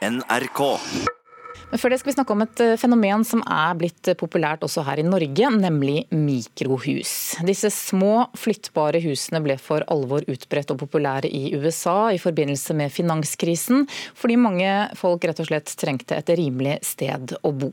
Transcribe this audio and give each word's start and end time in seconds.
NRK. 0.00 0.60
Men 1.70 1.78
før 1.78 1.92
det 1.92 2.00
skal 2.00 2.10
vi 2.10 2.14
snakke 2.16 2.34
om 2.34 2.42
et 2.42 2.60
eh, 2.64 2.76
fenomen 2.80 3.22
som 3.26 3.42
er 3.46 3.76
blitt 3.78 4.10
populært 4.18 4.64
også 4.66 4.82
her 4.88 4.98
i 4.98 5.06
Norge, 5.06 5.50
nemlig 5.54 6.02
mikrohus. 6.10 7.12
Disse 7.46 7.70
små, 7.74 8.26
flyttbare 8.38 9.02
husene 9.04 9.42
ble 9.44 9.54
for 9.60 9.86
alvor 9.92 10.26
utbredt 10.30 10.72
og 10.74 10.80
populære 10.82 11.30
i 11.30 11.52
USA 11.54 12.10
i 12.14 12.18
forbindelse 12.22 12.74
med 12.78 12.90
finanskrisen, 12.94 13.86
fordi 14.18 14.40
mange 14.40 14.74
folk 14.98 15.28
rett 15.28 15.42
og 15.44 15.50
slett 15.52 15.74
trengte 15.78 16.18
et 16.18 16.34
rimelig 16.40 16.80
sted 16.90 17.36
å 17.46 17.54
bo. 17.54 17.70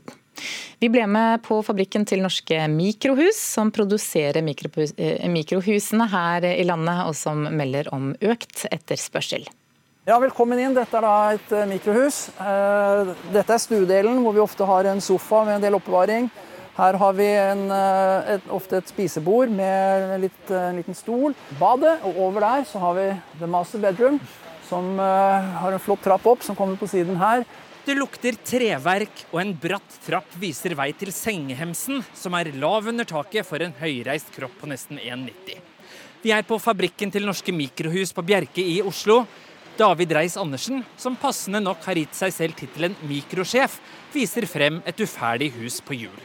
Vi 0.78 0.86
ble 0.92 1.02
med 1.10 1.42
på 1.42 1.58
fabrikken 1.66 2.04
til 2.06 2.22
norske 2.22 2.60
Mikrohus, 2.70 3.40
som 3.56 3.74
produserer 3.74 4.38
eh, 4.38 5.24
mikrohusene 5.26 6.06
her 6.12 6.46
i 6.54 6.66
landet, 6.68 7.02
og 7.08 7.18
som 7.18 7.48
melder 7.50 7.90
om 7.96 8.12
økt 8.22 8.68
etterspørsel. 8.70 9.48
Ja, 10.08 10.16
Velkommen 10.16 10.56
inn. 10.56 10.72
Dette 10.72 10.96
er 10.96 11.04
da 11.04 11.14
et 11.36 11.50
eh, 11.52 11.66
mikrohus. 11.68 12.30
Eh, 12.40 13.10
dette 13.28 13.52
er 13.52 13.60
stuedelen, 13.60 14.22
hvor 14.24 14.32
vi 14.32 14.40
ofte 14.40 14.64
har 14.64 14.86
en 14.88 15.02
sofa 15.04 15.42
med 15.44 15.58
en 15.58 15.64
del 15.66 15.74
oppbevaring. 15.76 16.30
Her 16.78 16.96
har 17.02 17.18
vi 17.18 17.26
en, 17.28 17.66
eh, 17.76 18.30
et, 18.38 18.46
ofte 18.56 18.78
et 18.80 18.88
spisebord 18.88 19.52
med 19.52 20.14
litt, 20.22 20.40
en 20.48 20.78
liten 20.80 20.96
stol. 20.96 21.36
Badet, 21.60 21.98
og 22.08 22.22
over 22.24 22.46
der 22.46 22.64
så 22.70 22.80
har 22.80 22.96
vi 22.96 23.04
the 23.36 23.50
master 23.52 23.84
bedroom, 23.84 24.16
som 24.70 24.96
har 24.96 25.76
en 25.76 25.84
flott 25.84 26.00
trapp 26.06 26.24
opp 26.32 26.46
som 26.46 26.56
kommer 26.56 26.80
på 26.80 26.88
siden 26.88 27.20
her. 27.20 27.44
Det 27.84 27.98
lukter 27.98 28.40
treverk, 28.48 29.26
og 29.28 29.42
en 29.42 29.52
bratt 29.52 29.98
trapp 30.06 30.38
viser 30.40 30.72
vei 30.78 30.94
til 30.96 31.12
sengehemsen, 31.12 32.00
som 32.16 32.32
er 32.40 32.54
lav 32.56 32.88
under 32.88 33.04
taket 33.04 33.44
for 33.44 33.60
en 33.60 33.76
høyreist 33.76 34.32
kropp 34.32 34.56
på 34.62 34.72
nesten 34.72 34.96
1,90. 35.04 35.60
Vi 36.24 36.32
er 36.34 36.48
på 36.48 36.56
fabrikken 36.58 37.12
til 37.12 37.28
Norske 37.28 37.52
Mikrohus 37.54 38.10
på 38.16 38.24
Bjerke 38.26 38.64
i 38.64 38.80
Oslo. 38.80 39.20
David 39.78 40.10
Reis-Andersen, 40.12 40.84
som 40.96 41.14
passende 41.14 41.60
nok 41.62 41.84
har 41.86 41.94
gitt 42.00 42.16
seg 42.18 42.32
selv 42.34 42.56
tittelen 42.58 42.96
mikrosjef, 43.06 43.76
viser 44.10 44.42
frem 44.50 44.80
et 44.82 44.98
uferdig 44.98 45.52
hus 45.54 45.78
på 45.86 45.94
hjul. 45.94 46.16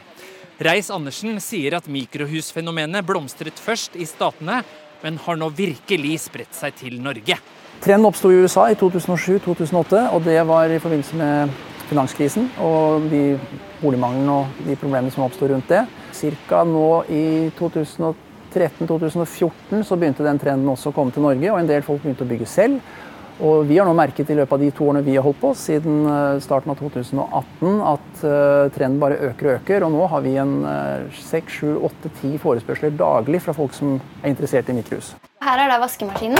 Reis-Andersen 0.58 1.38
sier 1.42 1.74
at 1.78 1.86
mikrohusfenomenet 1.86 3.06
blomstret 3.06 3.54
først 3.62 3.94
i 3.94 4.06
Statene, 4.10 4.64
men 5.04 5.20
har 5.22 5.38
nå 5.38 5.46
virkelig 5.54 6.16
spredt 6.24 6.50
seg 6.58 6.74
til 6.80 6.98
Norge. 7.04 7.36
Trenden 7.84 8.08
oppsto 8.10 8.32
i 8.32 8.40
USA 8.42 8.66
i 8.72 8.78
2007-2008, 8.80 10.02
og 10.10 10.20
det 10.26 10.40
var 10.50 10.74
i 10.74 10.82
forbindelse 10.82 11.14
med 11.22 11.54
finanskrisen 11.86 12.50
og 12.64 13.06
de 13.12 13.38
boligmangelen 13.84 14.28
og 14.34 14.46
de 14.66 14.74
problemene 14.80 15.12
som 15.14 15.28
oppsto 15.28 15.46
rundt 15.46 15.70
det. 15.70 15.84
Cirka 16.16 16.64
nå 16.66 17.04
i 17.06 17.54
2013-2014 17.60 19.86
så 19.86 19.94
begynte 19.94 20.26
den 20.26 20.42
trenden 20.42 20.74
også 20.74 20.90
å 20.90 20.96
komme 20.96 21.14
til 21.14 21.22
Norge, 21.22 21.52
og 21.52 21.58
en 21.60 21.70
del 21.70 21.86
folk 21.86 22.02
begynte 22.02 22.26
å 22.26 22.32
bygge 22.34 22.48
selv. 22.50 22.82
Og 23.42 23.64
vi 23.66 23.78
har 23.80 23.88
nå 23.88 23.94
merket 23.98 24.28
i 24.30 24.36
løpet 24.38 24.54
av 24.54 24.62
de 24.62 24.68
to 24.74 24.86
årene 24.86 25.02
vi 25.02 25.16
har 25.16 25.24
holdt 25.26 25.40
på, 25.40 25.50
siden 25.58 26.04
eh, 26.06 26.36
starten 26.44 26.70
av 26.70 26.78
2018, 26.78 27.80
at 27.90 28.22
uh, 28.22 28.70
trenden 28.74 29.00
bare 29.02 29.18
øker 29.30 29.48
og 29.48 29.56
øker. 29.56 29.86
Og 29.86 29.94
nå 29.96 30.06
har 30.12 30.22
vi 30.22 30.36
en 30.38 30.54
eh, 30.70 31.18
seks, 31.18 31.58
sju, 31.58 31.72
åtte, 31.88 32.12
ti 32.20 32.36
forespørsler 32.38 32.94
daglig 32.94 33.42
fra 33.42 33.56
folk 33.56 33.74
som 33.74 33.96
er 34.22 34.30
interessert 34.30 34.70
i 34.70 34.78
mikrohus. 34.78 35.14
Her 35.42 35.64
er 35.64 35.74
da 35.74 35.80
vaskemaskinen 35.82 36.38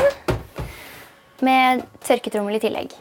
med 1.44 1.82
tørketrommel 2.06 2.60
i 2.60 2.62
tillegg. 2.62 2.94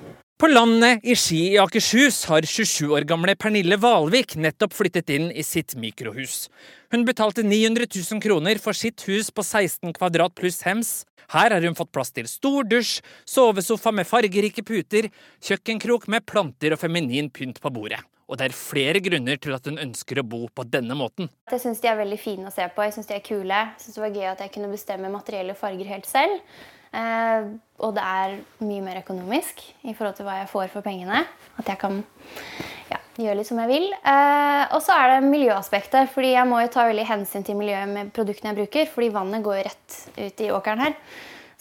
På 0.44 0.48
landet 0.48 1.00
i 1.08 1.14
Ski 1.16 1.38
i 1.54 1.60
Akershus 1.62 2.18
har 2.28 2.44
27 2.44 2.90
år 2.92 3.06
gamle 3.08 3.32
Pernille 3.40 3.78
Valvik 3.80 4.34
nettopp 4.36 4.74
flyttet 4.76 5.14
inn 5.16 5.30
i 5.32 5.44
sitt 5.48 5.72
mikrohus. 5.80 6.50
Hun 6.92 7.06
betalte 7.08 7.46
900 7.48 7.88
000 7.88 8.20
kroner 8.26 8.60
for 8.60 8.76
sitt 8.76 9.06
hus 9.08 9.30
på 9.32 9.40
16 9.40 9.96
kvadrat 9.96 10.36
pluss 10.36 10.60
hems, 10.68 10.92
her 11.32 11.56
har 11.56 11.64
hun 11.64 11.80
fått 11.80 11.94
plass 11.96 12.12
til 12.12 12.28
stor 12.28 12.68
dusj, 12.68 12.98
sovesofa 13.24 13.96
med 13.96 14.10
fargerike 14.10 14.66
puter, 14.68 15.08
kjøkkenkrok 15.48 16.10
med 16.12 16.28
planter 16.28 16.76
og 16.76 16.84
feminin 16.84 17.32
pynt 17.32 17.64
på 17.64 17.72
bordet. 17.72 18.04
Og 18.28 18.36
det 18.36 18.50
er 18.50 18.60
flere 18.60 19.00
grunner 19.08 19.40
til 19.40 19.56
at 19.56 19.72
hun 19.72 19.80
ønsker 19.80 20.20
å 20.20 20.28
bo 20.28 20.50
på 20.52 20.68
denne 20.68 21.00
måten. 21.00 21.32
Jeg 21.56 21.64
syns 21.64 21.80
de 21.80 21.88
er 21.88 22.02
veldig 22.04 22.20
fine 22.20 22.52
å 22.52 22.56
se 22.60 22.68
på, 22.68 22.84
jeg 22.84 23.00
syns 23.00 23.14
de 23.16 23.16
er 23.16 23.24
kule. 23.32 23.66
Jeg 23.78 23.88
syns 23.88 23.96
det 23.96 24.08
var 24.10 24.16
gøy 24.20 24.32
at 24.36 24.44
jeg 24.44 24.58
kunne 24.60 24.76
bestemme 24.76 25.16
materielle 25.16 25.56
farger 25.56 25.96
helt 25.96 26.12
selv. 26.18 26.58
Eh, 26.94 27.50
og 27.84 27.96
det 27.98 28.04
er 28.06 28.38
mye 28.62 28.84
mer 28.86 29.02
økonomisk 29.02 29.64
i 29.82 29.96
forhold 29.98 30.16
til 30.20 30.28
hva 30.28 30.40
jeg 30.44 30.52
får 30.52 30.70
for 30.76 30.86
pengene. 30.86 31.24
At 31.60 31.70
jeg 31.72 31.82
kan 31.82 32.00
ja, 32.92 33.00
gjøre 33.18 33.40
litt 33.40 33.50
som 33.50 33.62
jeg 33.64 33.72
vil. 33.72 33.90
Eh, 33.98 34.64
og 34.70 34.80
så 34.86 34.96
er 34.96 35.16
det 35.16 35.30
miljøaspektet. 35.30 36.12
fordi 36.14 36.36
jeg 36.36 36.50
må 36.50 36.62
jo 36.62 36.72
ta 36.74 36.88
veldig 36.90 37.10
hensyn 37.10 37.46
til 37.46 37.58
miljøet 37.60 37.90
med 37.90 38.14
produktene 38.16 38.54
jeg 38.54 38.62
bruker. 38.62 38.90
fordi 38.94 39.14
vannet 39.18 39.44
går 39.44 39.64
rett 39.70 40.00
ut 40.18 40.42
i 40.46 40.52
åkeren 40.52 40.86
her. 40.86 40.98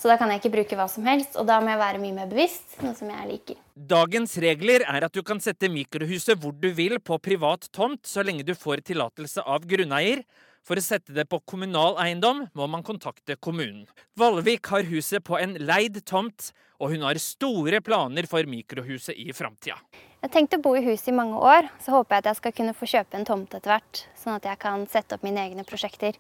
Så 0.02 0.10
da 0.10 0.16
kan 0.18 0.32
jeg 0.32 0.40
ikke 0.40 0.56
bruke 0.56 0.76
hva 0.76 0.88
som 0.90 1.04
helst, 1.06 1.36
og 1.38 1.46
da 1.46 1.60
må 1.62 1.70
jeg 1.70 1.78
være 1.78 1.98
mye 2.02 2.14
mer 2.16 2.26
bevisst, 2.26 2.72
noe 2.82 2.90
som 2.98 3.06
jeg 3.12 3.26
liker. 3.28 3.58
Dagens 3.76 4.32
regler 4.42 4.82
er 4.82 5.06
at 5.06 5.14
du 5.14 5.22
kan 5.22 5.38
sette 5.38 5.70
mikrohuset 5.70 6.40
hvor 6.42 6.50
du 6.58 6.72
vil 6.74 6.96
på 6.98 7.20
privat 7.22 7.68
tomt, 7.70 8.02
så 8.02 8.24
lenge 8.26 8.42
du 8.42 8.50
får 8.58 8.82
tillatelse 8.88 9.44
av 9.46 9.62
grunneier. 9.70 10.24
For 10.62 10.78
å 10.78 10.82
sette 10.84 11.14
det 11.14 11.24
på 11.26 11.40
kommunal 11.48 11.96
eiendom 11.98 12.44
må 12.54 12.68
man 12.70 12.84
kontakte 12.86 13.34
kommunen. 13.34 13.88
Valvik 14.18 14.70
har 14.70 14.86
huset 14.86 15.24
på 15.26 15.34
en 15.40 15.56
leid 15.58 15.98
tomt, 16.06 16.52
og 16.78 16.94
hun 16.94 17.02
har 17.06 17.18
store 17.22 17.82
planer 17.82 18.28
for 18.30 18.46
mikrohuset 18.46 19.18
i 19.18 19.34
framtida. 19.34 19.78
Jeg 20.22 20.30
tenkte 20.30 20.60
å 20.60 20.62
bo 20.62 20.76
i 20.78 20.84
huset 20.86 21.10
i 21.10 21.16
mange 21.18 21.38
år, 21.42 21.66
så 21.82 21.96
håper 21.96 22.14
jeg 22.14 22.22
at 22.22 22.30
jeg 22.30 22.38
skal 22.38 22.54
kunne 22.54 22.76
få 22.78 22.86
kjøpe 22.92 23.18
en 23.18 23.26
tomt 23.26 23.54
etter 23.58 23.74
hvert. 23.74 24.04
Sånn 24.18 24.36
at 24.38 24.46
jeg 24.46 24.60
kan 24.62 24.86
sette 24.90 25.18
opp 25.18 25.26
mine 25.26 25.42
egne 25.42 25.66
prosjekter 25.66 26.18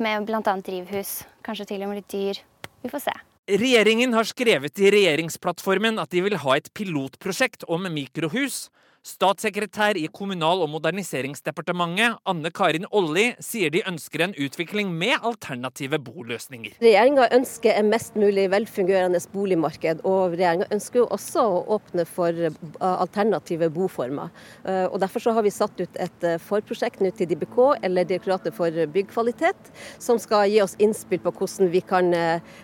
med 0.00 0.24
bl.a. 0.28 0.40
drivhus. 0.40 1.18
Kanskje 1.44 1.68
til 1.68 1.84
og 1.84 1.92
med 1.92 2.00
litt 2.00 2.12
dyr. 2.12 2.40
Vi 2.80 2.92
får 2.92 3.10
se. 3.10 3.16
Regjeringen 3.46 4.16
har 4.16 4.26
skrevet 4.26 4.80
i 4.80 4.88
regjeringsplattformen 4.90 6.00
at 6.02 6.10
de 6.10 6.24
vil 6.24 6.40
ha 6.42 6.56
et 6.56 6.72
pilotprosjekt 6.74 7.68
om 7.70 7.84
mikrohus. 7.92 8.70
Statssekretær 9.06 9.94
i 9.94 10.08
Kommunal- 10.10 10.64
og 10.64 10.70
moderniseringsdepartementet, 10.72 12.16
Anne 12.26 12.50
Karin 12.50 12.88
Olli, 12.90 13.28
sier 13.38 13.70
de 13.70 13.84
ønsker 13.86 14.24
en 14.24 14.32
utvikling 14.34 14.88
med 14.90 15.22
alternative 15.22 16.00
boløsninger. 16.02 16.74
Regjeringa 16.82 17.28
ønsker 17.36 17.76
en 17.78 17.92
mest 17.92 18.16
mulig 18.18 18.48
velfungerende 18.50 19.20
boligmarked, 19.30 20.00
og 20.02 20.34
regjeringa 20.34 20.66
ønsker 20.74 21.04
jo 21.04 21.06
også 21.14 21.44
å 21.46 21.60
åpne 21.76 22.02
for 22.10 22.48
eh, 22.48 22.56
alternative 22.80 23.68
boformer. 23.76 24.32
Eh, 24.64 24.88
og 24.88 24.98
Derfor 25.04 25.36
har 25.38 25.46
vi 25.46 25.54
satt 25.54 25.78
ut 25.78 26.00
et 26.02 26.26
eh, 26.26 26.40
forprosjekt 26.42 27.04
nå 27.04 27.12
til 27.14 27.30
DBK, 27.30 27.60
eller 27.86 28.08
Direktoratet 28.10 28.56
for 28.58 28.74
byggkvalitet, 28.96 29.70
som 30.02 30.18
skal 30.18 30.48
gi 30.50 30.58
oss 30.64 30.74
innspill 30.82 31.22
på 31.22 31.34
hvordan 31.36 31.70
vi 31.70 31.84
kan 31.86 32.10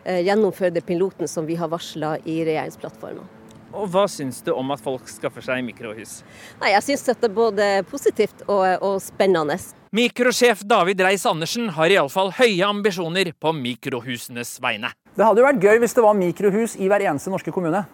gjennomføre 0.02 0.74
det 0.74 0.82
piloten 0.88 1.30
som 1.30 1.46
vi 1.46 1.54
har 1.60 1.70
varsla 1.70 2.16
i 2.26 2.40
regjeringsplattformen. 2.48 3.41
Og 3.72 3.88
Hva 3.92 4.04
syns 4.10 4.42
du 4.44 4.52
om 4.52 4.70
at 4.74 4.82
folk 4.84 5.08
skaffer 5.08 5.44
seg 5.44 5.62
mikrohus? 5.64 6.20
Nei, 6.60 6.74
Jeg 6.74 6.84
syns 6.86 7.06
dette 7.08 7.28
er 7.28 7.34
både 7.34 7.68
positivt 7.88 8.44
og, 8.46 8.66
og 8.84 8.98
spennende. 9.02 9.56
Mikrosjef 9.92 10.62
David 10.68 11.00
Reis-Andersen 11.04 11.72
har 11.76 11.92
iallfall 11.92 12.32
høye 12.38 12.68
ambisjoner 12.68 13.32
på 13.36 13.52
mikrohusenes 13.56 14.58
vegne. 14.64 14.92
Det 15.16 15.24
hadde 15.24 15.42
jo 15.42 15.48
vært 15.48 15.64
gøy 15.64 15.82
hvis 15.82 15.96
det 15.96 16.04
var 16.04 16.16
mikrohus 16.16 16.76
i 16.80 16.88
hver 16.88 17.04
eneste 17.10 17.32
norske 17.32 17.52
kommune. 17.52 17.84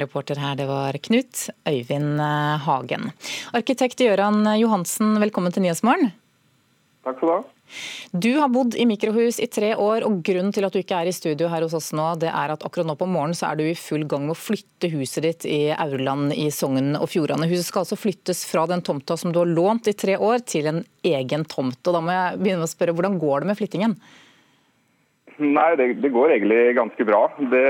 reporter 0.00 0.38
her, 0.38 0.54
det 0.56 0.66
var 0.66 0.96
Knut 1.02 1.48
Øyvind 1.66 2.20
eh, 2.20 2.58
Hagen. 2.66 3.12
Arkitekt 3.52 3.98
Gøran 3.98 4.46
Johansen, 4.58 5.18
velkommen 5.20 5.52
til 5.52 5.62
Nyhetsmorgen. 5.66 6.12
Takk 7.04 7.18
skal 7.18 7.28
du 7.28 7.34
ha. 7.34 7.57
Du 8.12 8.30
har 8.38 8.50
bodd 8.52 8.76
i 8.78 8.86
mikrohus 8.88 9.38
i 9.42 9.48
tre 9.52 9.74
år, 9.76 10.04
og 10.06 10.20
grunnen 10.24 10.52
til 10.54 10.66
at 10.66 10.74
du 10.74 10.80
ikke 10.80 11.00
er 11.02 11.10
i 11.10 11.14
studio 11.16 11.50
her 11.52 11.66
hos 11.66 11.76
oss 11.76 11.90
nå, 11.96 12.06
det 12.22 12.30
er 12.32 12.54
at 12.54 12.64
akkurat 12.66 12.88
nå 12.88 12.96
på 12.98 13.08
morgenen 13.10 13.36
så 13.38 13.50
er 13.50 13.58
du 13.58 13.66
i 13.66 13.76
full 13.78 14.06
gang 14.08 14.24
med 14.26 14.36
å 14.36 14.40
flytte 14.40 14.90
huset 14.94 15.26
ditt 15.26 15.48
i 15.48 15.60
Aurland 15.74 16.32
i 16.36 16.48
Sogn 16.54 16.94
og 16.98 17.08
Fjordane. 17.12 17.48
Huset 17.50 17.68
skal 17.68 17.84
altså 17.84 17.98
flyttes 18.00 18.44
fra 18.48 18.64
den 18.70 18.84
tomta 18.86 19.18
som 19.20 19.34
du 19.34 19.42
har 19.42 19.50
lånt 19.50 19.90
i 19.90 19.96
tre 19.98 20.16
år, 20.16 20.40
til 20.48 20.70
en 20.70 20.80
egen 21.06 21.44
tomt. 21.48 21.82
Og 21.84 21.94
da 21.94 22.00
må 22.04 22.14
jeg 22.14 22.40
begynne 22.40 22.62
med 22.62 22.70
å 22.70 22.72
spørre, 22.72 22.96
hvordan 22.96 23.20
går 23.20 23.44
det 23.44 23.50
med 23.50 23.60
flyttingen? 23.60 23.98
Nei, 25.38 25.68
det, 25.78 25.92
det 26.02 26.10
går 26.10 26.32
egentlig 26.34 26.62
ganske 26.74 27.04
bra. 27.06 27.20
Det, 27.52 27.66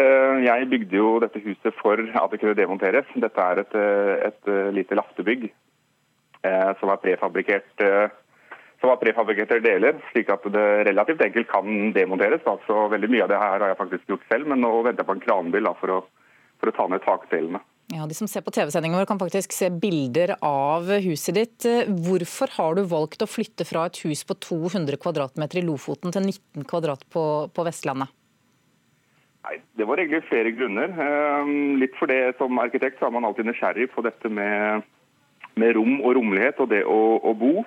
jeg 0.47 0.69
bygde 0.71 0.97
jo 0.97 1.09
dette 1.21 1.43
huset 1.45 1.75
for 1.83 2.01
at 2.01 2.33
det 2.33 2.41
kunne 2.41 2.57
demonteres. 2.57 3.11
Dette 3.21 3.45
er 3.45 3.61
et, 3.61 3.77
et 4.31 4.49
lite 4.73 4.97
lastebygg 4.97 5.51
eh, 5.51 6.71
som 6.81 6.95
er 6.95 7.03
prefabrikert. 7.03 7.69
eh, 7.85 8.09
som 8.81 8.93
har 8.93 9.01
prefabrikerte 9.01 9.59
deler, 9.63 9.99
slik 10.13 10.29
at 10.31 10.45
det 10.55 10.67
relativt 10.87 11.23
enkelt 11.25 11.49
kan 11.51 11.91
demonteres. 11.97 12.45
Altså, 12.47 12.87
veldig 12.93 13.11
Mye 13.11 13.25
av 13.25 13.33
det 13.33 13.41
her 13.41 13.65
har 13.65 13.73
jeg 13.73 13.81
faktisk 13.81 14.13
gjort 14.13 14.29
selv, 14.31 14.47
men 14.53 14.63
nå 14.63 14.71
venter 14.87 15.03
jeg 15.03 15.09
på 15.09 15.17
en 15.17 15.25
kranbil 15.25 15.67
da, 15.67 15.75
for, 15.81 15.95
å, 15.97 16.29
for, 16.61 16.71
å, 16.71 16.77
ta 16.77 16.87
ned 16.93 17.03
takdelene. 17.07 17.63
Ja, 17.89 18.05
De 18.07 18.15
som 18.15 18.29
ser 18.29 18.45
på 18.45 18.53
TV-sendingen 18.53 19.01
vår 19.01 19.09
kan 19.09 19.19
faktisk 19.19 19.55
se 19.57 19.71
bilder 19.73 20.35
av 20.45 20.91
huset 21.03 21.39
ditt. 21.39 21.67
Hvorfor 22.05 22.53
har 22.59 22.77
du 22.77 22.85
valgt 22.87 23.25
å 23.25 23.31
flytte 23.31 23.65
fra 23.67 23.87
et 23.89 23.99
hus 24.05 24.23
på 24.29 24.37
200 24.37 25.01
kvm 25.01 25.47
i 25.49 25.65
Lofoten 25.65 26.15
til 26.15 26.29
19 26.29 26.69
kvadrat 26.69 27.03
på, 27.11 27.25
på 27.49 27.67
Vestlandet? 27.67 28.13
Nei, 29.49 29.57
Det 29.75 29.87
var 29.89 29.99
egentlig 29.99 30.29
flere 30.29 30.53
grunner. 30.53 30.93
Ehm, 30.93 31.79
litt 31.81 31.97
for 31.97 32.11
det 32.11 32.37
Som 32.39 32.61
arkitekt 32.61 33.01
så 33.01 33.09
er 33.09 33.17
man 33.17 33.25
alltid 33.25 33.49
nysgjerrig 33.49 33.89
på 33.95 34.05
dette 34.05 34.29
med, 34.29 34.85
med 35.57 35.75
rom 35.75 36.03
og 36.03 36.15
rommelighet 36.19 36.61
og 36.61 36.69
det 36.71 36.85
å, 36.85 37.01
å 37.25 37.35
bo. 37.35 37.65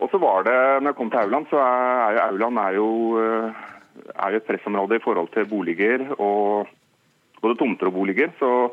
Og 0.00 0.08
så 0.12 0.18
var 0.20 0.44
det, 0.46 0.58
når 0.80 0.90
jeg 0.90 0.98
kom 0.98 1.10
til 1.12 1.22
Auland, 1.22 1.48
så 1.50 1.60
er 1.60 2.16
jo 2.16 2.22
Auland 2.26 2.58
er 2.58 2.76
jo, 2.76 2.90
eh, 3.20 3.64
er 4.16 4.30
jo 4.34 4.40
et 4.40 4.48
pressområde 4.48 4.96
i 4.96 5.04
forhold 5.04 5.28
til 5.34 5.48
boliger, 5.48 6.06
og 6.18 6.68
både 7.42 7.58
tomter 7.60 7.90
og 7.90 7.98
boliger. 8.00 8.32
Så 8.38 8.70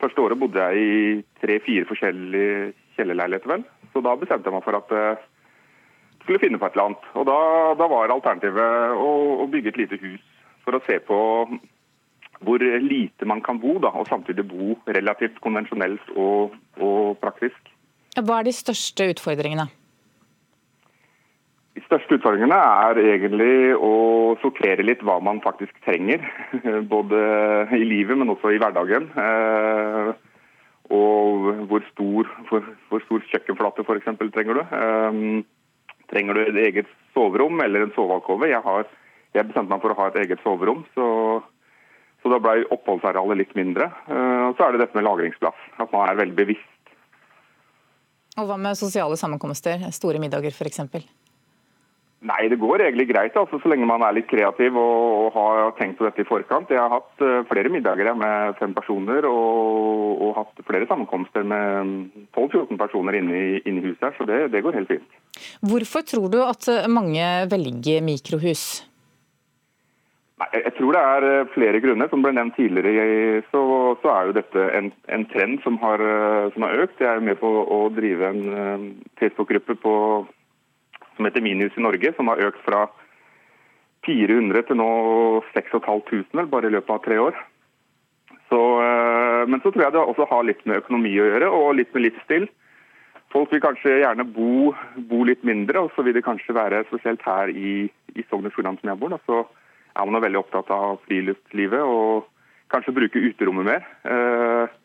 Første 0.00 0.20
året 0.20 0.38
bodde 0.38 0.60
jeg 0.60 0.76
i 0.76 1.22
tre-fire 1.40 1.86
forskjellige 1.88 2.72
kjellerleiligheter, 2.98 3.48
vel. 3.54 3.64
Så 3.94 4.02
da 4.04 4.12
bestemte 4.20 4.50
jeg 4.50 4.56
meg 4.56 4.64
for 4.66 4.76
at 4.76 4.92
jeg 4.92 5.16
skulle 6.24 6.42
finne 6.42 6.60
på 6.60 6.68
et 6.68 6.76
eller 6.76 6.90
annet. 6.90 7.06
Og 7.16 7.24
da, 7.28 7.38
da 7.80 7.88
var 7.88 8.12
alternativet 8.12 8.98
å, 9.00 9.08
å, 9.40 9.46
bygge 9.52 9.72
et 9.72 9.80
lite 9.80 10.00
hus 10.02 10.20
for 10.66 10.76
å 10.76 10.82
se 10.84 10.98
på 11.06 11.18
hvor 12.44 12.60
lite 12.60 13.24
man 13.24 13.40
kan 13.40 13.56
bo, 13.62 13.78
da, 13.80 13.88
og 13.96 14.10
samtidig 14.10 14.44
bo 14.50 14.74
relativt 14.92 15.38
konvensjonelt 15.40 16.10
og, 16.20 16.52
og 16.76 17.16
praktisk. 17.22 17.72
Hva 18.18 18.42
er 18.42 18.50
de 18.50 18.52
største 18.52 19.08
utfordringene? 19.14 19.64
De 21.76 21.82
største 21.84 22.16
utfordringene 22.16 22.56
er 22.56 22.98
egentlig 23.02 23.74
å 23.76 23.90
sortere 24.40 24.84
litt 24.86 25.02
hva 25.04 25.18
man 25.20 25.42
faktisk 25.44 25.74
trenger. 25.84 26.22
Både 26.94 27.18
i 27.76 27.82
livet, 27.84 28.16
men 28.16 28.32
også 28.32 28.54
i 28.54 28.60
hverdagen. 28.62 29.10
Eh, 29.12 30.14
og 30.96 31.50
hvor 31.68 31.84
stor, 31.90 32.30
hvor, 32.48 32.70
hvor 32.88 33.02
stor 33.04 33.26
kjøkkenflate 33.28 33.84
f.eks. 33.84 34.08
trenger 34.32 34.56
du. 34.56 34.62
Eh, 34.78 35.20
trenger 36.08 36.38
du 36.38 36.42
et 36.46 36.62
eget 36.62 36.88
soverom 37.12 37.60
eller 37.60 37.84
en 37.84 37.92
sovealkove? 37.98 38.48
Jeg, 38.54 38.86
jeg 39.36 39.48
bestemte 39.50 39.74
meg 39.74 39.84
for 39.84 39.92
å 39.92 39.98
ha 40.00 40.08
et 40.08 40.18
eget 40.22 40.40
soverom, 40.46 40.80
så, 40.96 41.10
så 42.22 42.32
da 42.32 42.40
ble 42.40 42.64
oppholdsarealet 42.72 43.42
litt 43.42 43.54
mindre. 43.58 43.90
Eh, 44.08 44.46
og 44.46 44.56
så 44.56 44.70
er 44.70 44.78
det 44.78 44.86
dette 44.86 44.96
med 44.96 45.04
lagringsplass. 45.10 45.68
At 45.76 45.92
man 45.92 46.08
er 46.08 46.22
veldig 46.24 46.40
bevisst. 46.40 46.72
Og 48.40 48.48
hva 48.48 48.56
med 48.60 48.80
sosiale 48.80 49.20
sammenkomster? 49.20 49.90
Store 49.96 50.24
middager 50.24 50.56
f.eks.? 50.56 50.80
Nei, 52.24 52.46
det 52.48 52.56
går 52.56 52.80
egentlig 52.80 53.10
greit, 53.10 53.34
altså, 53.36 53.58
så 53.60 53.68
lenge 53.68 53.84
man 53.86 54.00
er 54.00 54.14
litt 54.16 54.28
kreativ 54.30 54.78
og, 54.80 55.26
og 55.26 55.34
har 55.34 55.74
tenkt 55.76 55.98
på 55.98 56.06
dette 56.06 56.24
i 56.24 56.26
forkant. 56.26 56.72
Jeg 56.72 56.80
har 56.80 56.94
hatt 56.94 57.20
uh, 57.20 57.44
flere 57.50 57.68
middager 57.70 58.08
med 58.16 58.56
fem 58.56 58.72
personer 58.74 59.28
og, 59.28 60.22
og 60.24 60.32
hatt 60.38 60.64
flere 60.64 60.88
sammenkomster 60.88 61.44
med 61.44 62.08
12-14 62.32 62.80
personer 62.80 63.18
inne 63.20 63.36
i, 63.36 63.46
inne 63.68 63.82
i, 63.82 63.90
huset 63.90 64.08
her, 64.08 64.14
så 64.16 64.26
det, 64.28 64.38
det, 64.54 64.62
går 64.64 64.78
helt 64.78 64.94
fint. 64.94 65.18
Hvorfor 65.60 66.06
tror 66.08 66.32
du 66.32 66.40
at 66.40 66.70
mange 66.88 67.26
velger 67.52 68.00
mikrohus? 68.08 68.64
Nei, 70.40 70.48
jeg 70.56 70.72
tror 70.76 70.96
det 70.96 71.02
er 71.08 71.26
eh, 71.28 71.50
flere 71.52 71.82
grunner. 71.84 72.08
Som 72.12 72.24
ble 72.24 72.32
nevnt 72.36 72.56
tidligere, 72.58 73.42
så, 73.52 73.60
så 74.02 74.10
er 74.12 74.28
jo 74.28 74.34
dette 74.36 74.64
en, 74.76 74.90
en 75.12 75.28
trend 75.32 75.60
som 75.64 75.78
har, 75.84 76.00
eh, 76.00 76.48
som 76.56 76.64
har, 76.64 76.80
økt. 76.84 77.00
Jeg 77.00 77.12
er 77.12 77.24
med 77.28 77.38
på 77.40 77.52
å 77.76 77.78
drive 77.96 78.32
en 78.32 78.88
Facebook-gruppe 79.20 79.78
på 79.84 79.94
som 81.16 81.26
heter 81.28 81.44
Minius 81.44 81.76
i 81.76 81.84
Norge, 81.84 82.12
som 82.16 82.28
har 82.32 82.42
økt 82.46 82.62
fra 82.66 82.86
400 84.06 84.68
til 84.68 84.78
nå 84.78 84.90
6500 85.52 86.46
bare 86.52 86.70
i 86.70 86.74
løpet 86.76 86.94
av 86.94 87.02
tre 87.04 87.18
år. 87.18 87.38
Så, 88.50 88.60
eh, 88.82 89.42
men 89.50 89.60
så 89.60 89.72
tror 89.72 89.86
jeg 89.86 89.96
det 89.96 90.04
også 90.04 90.28
har 90.30 90.46
litt 90.46 90.62
med 90.66 90.84
økonomi 90.84 91.16
å 91.18 91.26
gjøre, 91.26 91.50
og 91.50 91.74
litt 91.80 91.92
med 91.94 92.06
livsstil. 92.06 92.48
Folk 93.34 93.50
vil 93.52 93.64
kanskje 93.64 93.98
gjerne 94.04 94.24
bo, 94.36 94.72
bo 95.10 95.24
litt 95.26 95.42
mindre, 95.44 95.82
og 95.82 95.90
så 95.96 96.04
vil 96.06 96.14
det 96.14 96.24
kanskje 96.24 96.54
være 96.54 96.84
spesielt 96.86 97.24
her 97.26 97.50
i, 97.50 97.90
i 98.14 98.24
Sogn 98.30 98.46
og 98.46 98.54
Fjordane 98.54 98.78
som 98.80 98.92
jeg 98.92 99.00
bor. 99.00 99.12
Da, 99.12 99.18
så 99.26 99.42
er 99.96 100.10
man 100.10 100.22
veldig 100.22 100.40
opptatt 100.44 100.70
av 100.70 101.00
friluftslivet 101.08 101.82
og 101.82 102.28
kanskje 102.72 102.94
bruke 102.94 103.22
uterommet 103.22 103.66
mer. 103.66 103.88
Eh, 104.06 104.76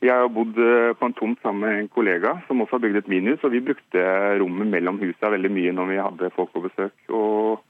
jeg 0.00 0.16
har 0.16 0.30
bodd 0.32 0.56
eh, 0.56 0.92
på 0.96 1.08
en 1.08 1.16
tomt 1.16 1.40
sammen 1.44 1.66
med 1.66 1.78
en 1.82 1.90
kollega 1.92 2.38
som 2.46 2.62
også 2.64 2.78
har 2.78 2.84
bygd 2.86 3.02
et 3.02 3.10
minihus. 3.12 3.42
og 3.44 3.52
Vi 3.52 3.60
brukte 3.64 4.04
rommet 4.40 4.70
mellom 4.72 5.00
husene 5.02 5.34
veldig 5.36 5.52
mye 5.52 5.74
når 5.76 5.90
vi 5.90 5.98
hadde 6.00 6.30
folk 6.36 6.54
på 6.54 6.64
besøk. 6.64 6.94
Og, 7.08 7.60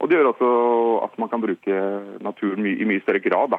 og 0.00 0.08
Det 0.08 0.16
gjør 0.16 0.30
også 0.32 0.52
at 1.04 1.18
man 1.20 1.32
kan 1.32 1.44
bruke 1.44 1.80
naturen 2.24 2.66
i 2.72 2.88
mye 2.88 3.04
større 3.04 3.20
grad. 3.24 3.58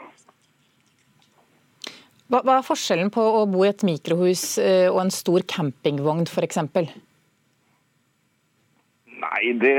Hva, 2.25 2.41
hva 2.41 2.57
er 2.57 2.65
forskjellen 2.65 3.13
på 3.13 3.21
å 3.21 3.45
bo 3.45 3.61
i 3.61 3.69
et 3.69 3.85
mikrohus 3.85 4.55
eh, 4.57 4.87
og 4.89 5.03
en 5.03 5.13
stor 5.13 5.45
campingvogn 5.45 6.25
f.eks.? 6.25 6.63
Nei, 9.25 9.53
det, 9.61 9.77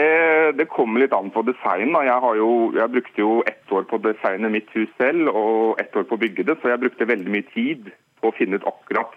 det, 0.58 0.70
kommer 0.70 1.02
litt 1.02 1.14
an 1.14 1.34
på 1.34 1.43
design. 1.46 1.90
Da. 1.98 2.06
Jeg, 2.06 2.38
jo, 2.38 2.50
jeg 2.78 2.94
brukte 2.94 3.25
jo 3.26 3.43
ett 3.50 3.75
år 3.75 3.90
på 3.90 3.98
å 3.98 4.06
designe 4.06 4.54
mitt 4.54 4.70
hus 4.78 4.90
selv 5.02 5.34
og 5.34 5.82
ett 5.82 5.98
år 5.98 6.06
på 6.06 6.14
å 6.14 6.22
bygge 6.22 6.46
det, 6.46 6.60
så 6.62 6.70
jeg 6.70 6.84
brukte 6.87 7.10
veldig 7.10 7.34
mye 7.34 7.50
tid 7.50 7.90
å 8.28 8.37
finne 8.37 8.61
ut 8.61 8.69
akkurat 8.69 9.14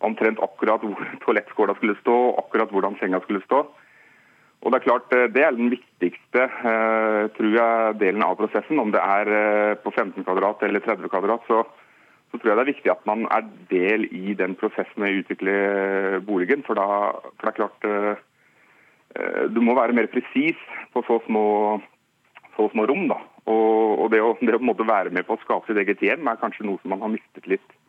omtrent 0.00 0.40
akkurat 0.42 0.82
hvor 0.84 1.12
toalettskåla 1.24 1.76
skulle 1.78 1.98
stå, 2.00 2.16
akkurat 2.42 2.72
hvordan 2.72 2.98
senga 3.00 3.20
skulle 3.24 3.44
stå. 3.44 3.64
Og 4.60 4.72
Det 4.72 4.76
er 4.76 4.84
klart, 4.84 5.12
eh, 5.16 5.28
det 5.32 5.42
er 5.44 5.56
den 5.56 5.70
viktigste 5.72 6.42
eh, 6.44 7.28
tror 7.36 7.52
jeg, 7.54 8.00
delen 8.00 8.24
av 8.24 8.36
prosessen. 8.36 8.80
Om 8.80 8.90
det 8.92 9.00
er 9.00 9.30
eh, 9.36 9.76
på 9.80 9.92
15 9.92 10.24
kvadrat 10.24 10.62
eller 10.66 10.84
30 10.84 11.08
kvadrat, 11.08 11.46
så, 11.48 11.62
så, 12.30 12.36
tror 12.36 12.50
jeg 12.50 12.58
det 12.58 12.64
er 12.66 12.72
viktig 12.74 12.92
at 12.92 13.06
man 13.08 13.24
er 13.32 13.46
del 13.70 14.04
i 14.12 14.34
den 14.36 14.56
prosessen 14.60 15.00
med 15.00 15.14
å 15.14 15.22
utvikle 15.22 15.54
boligen. 16.28 16.64
For, 16.66 16.76
da, 16.76 17.16
for 17.38 17.48
det 17.48 17.54
er 17.54 17.60
klart 17.62 18.26
Du 19.50 19.58
må 19.58 19.72
være 19.74 19.96
mer 19.96 20.06
presis 20.06 20.58
på 20.94 21.00
så 21.02 21.16
små, 21.24 21.80
så 22.54 22.68
små 22.70 22.84
rom. 22.86 23.08
da. 23.10 23.16
Og, 23.50 24.04
og 24.04 24.12
det, 24.12 24.20
å, 24.22 24.36
det 24.38 24.54
å 24.54 24.90
være 24.92 25.10
med 25.10 25.26
på 25.26 25.34
å 25.34 25.40
skape 25.40 25.66
sitt 25.66 25.80
eget 25.80 26.04
hjem 26.04 26.28
er 26.28 26.38
kanskje 26.38 26.68
noe 26.68 26.78
som 26.82 26.92
man 26.92 27.02
har 27.02 27.10
mistet 27.16 27.48
litt 27.50 27.79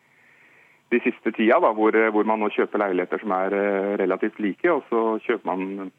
de 0.91 0.99
siste 1.05 1.31
tida, 1.35 1.59
da, 1.63 1.71
hvor, 1.75 1.95
hvor, 2.11 2.27
man 2.27 2.41
nå 2.43 2.51
kjøper 2.51 2.81
leiligheter 2.81 3.21
som 3.23 3.33
er 3.35 3.55
eh, 3.55 3.93
relativt 4.01 4.41
like. 4.43 4.67
Og 4.71 4.83
så 4.89 5.03
kjøper 5.25 5.47
man, 5.47 5.91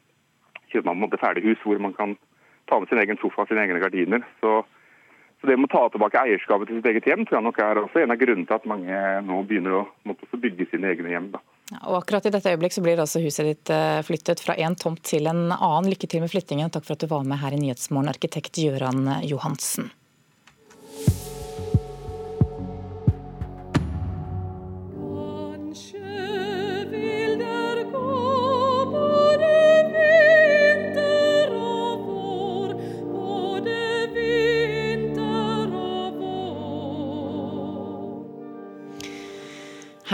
kjøper 0.73 0.89
man 0.91 1.09
på 1.09 1.21
ferdighus 1.21 1.65
hvor 1.65 1.81
man 1.81 1.95
kan 1.97 2.15
ta 2.69 2.79
med 2.79 2.91
sin 2.91 3.01
egen 3.01 3.19
sofa 3.21 3.43
og 3.43 3.49
sine 3.49 3.65
egne 3.65 3.81
gardiner. 3.81 4.25
Så, 4.41 4.61
så, 5.39 5.49
det 5.49 5.57
med 5.57 5.71
å 5.71 5.73
ta 5.73 5.87
tilbake 5.93 6.21
eierskapet 6.21 6.69
til 6.69 6.79
sitt 6.79 6.91
eget 6.91 7.09
hjem 7.09 7.25
tror 7.25 7.39
jeg 7.39 7.47
nok 7.47 7.63
er 7.65 7.81
også 7.81 8.03
en 8.03 8.13
av 8.13 8.21
grunnene 8.21 8.49
til 8.49 8.59
at 8.59 8.69
mange 8.69 9.01
nå 9.25 9.41
begynner 9.49 9.79
å 9.79 9.87
måtte 10.09 10.41
bygge 10.45 10.69
sine 10.71 10.93
egne 10.93 11.15
hjem. 11.15 11.33
da. 11.33 11.41
Og 11.87 11.97
akkurat 12.03 12.29
i 12.29 12.35
dette 12.35 12.53
øyeblikk 12.53 12.75
så 12.75 12.85
blir 12.85 13.01
altså 13.01 13.23
huset 13.23 13.49
ditt 13.49 13.73
eh, 13.73 14.03
flyttet 14.05 14.43
fra 14.45 14.55
en 14.61 14.77
tomt 14.77 15.01
til 15.09 15.31
en 15.31 15.47
annen. 15.49 15.89
Lykke 15.95 16.11
til 16.11 16.21
med 16.23 16.31
flyttingen. 16.31 16.69
Takk 16.69 16.85
for 16.85 16.97
at 16.97 17.03
du 17.03 17.09
var 17.09 17.25
med 17.25 17.41
her 17.41 17.55
i 17.55 17.61
Nyhetsmorgen, 17.65 18.13
arkitekt 18.13 18.61
Gøran 18.61 19.09
Johansen. 19.25 19.89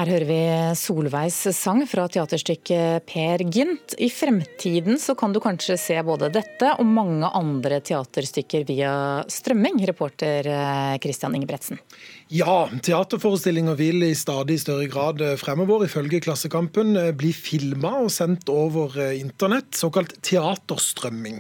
Hører 0.10 0.26
vi 0.26 0.44
Solveigs 0.74 1.36
sang 1.54 1.84
fra 1.86 2.08
teaterstykket 2.10 3.06
Per 3.06 3.44
Gynt. 3.46 3.94
I 4.02 4.08
fremtiden 4.10 4.98
så 4.98 5.14
kan 5.14 5.36
du 5.36 5.38
kanskje 5.44 5.78
se 5.78 5.98
både 6.02 6.32
dette 6.34 6.72
og 6.82 6.88
mange 6.90 7.30
andre 7.38 7.78
teaterstykker 7.86 8.66
via 8.72 8.94
strømming, 9.30 9.78
reporter 9.86 10.50
Christian 11.04 11.38
Ingebretsen. 11.38 11.78
Ja, 12.30 12.70
teaterforestillinger 12.70 13.74
vil 13.74 14.04
i 14.06 14.12
stadig 14.14 14.60
større 14.62 14.86
grad 14.86 15.22
eh, 15.26 15.32
fremover, 15.42 15.88
ifølge 15.88 16.20
Klassekampen, 16.22 16.92
eh, 16.94 17.08
bli 17.18 17.32
filma 17.34 17.96
og 18.04 18.12
sendt 18.14 18.52
over 18.54 18.94
eh, 19.02 19.16
internett, 19.18 19.72
såkalt 19.74 20.14
teaterstrømming. 20.22 21.40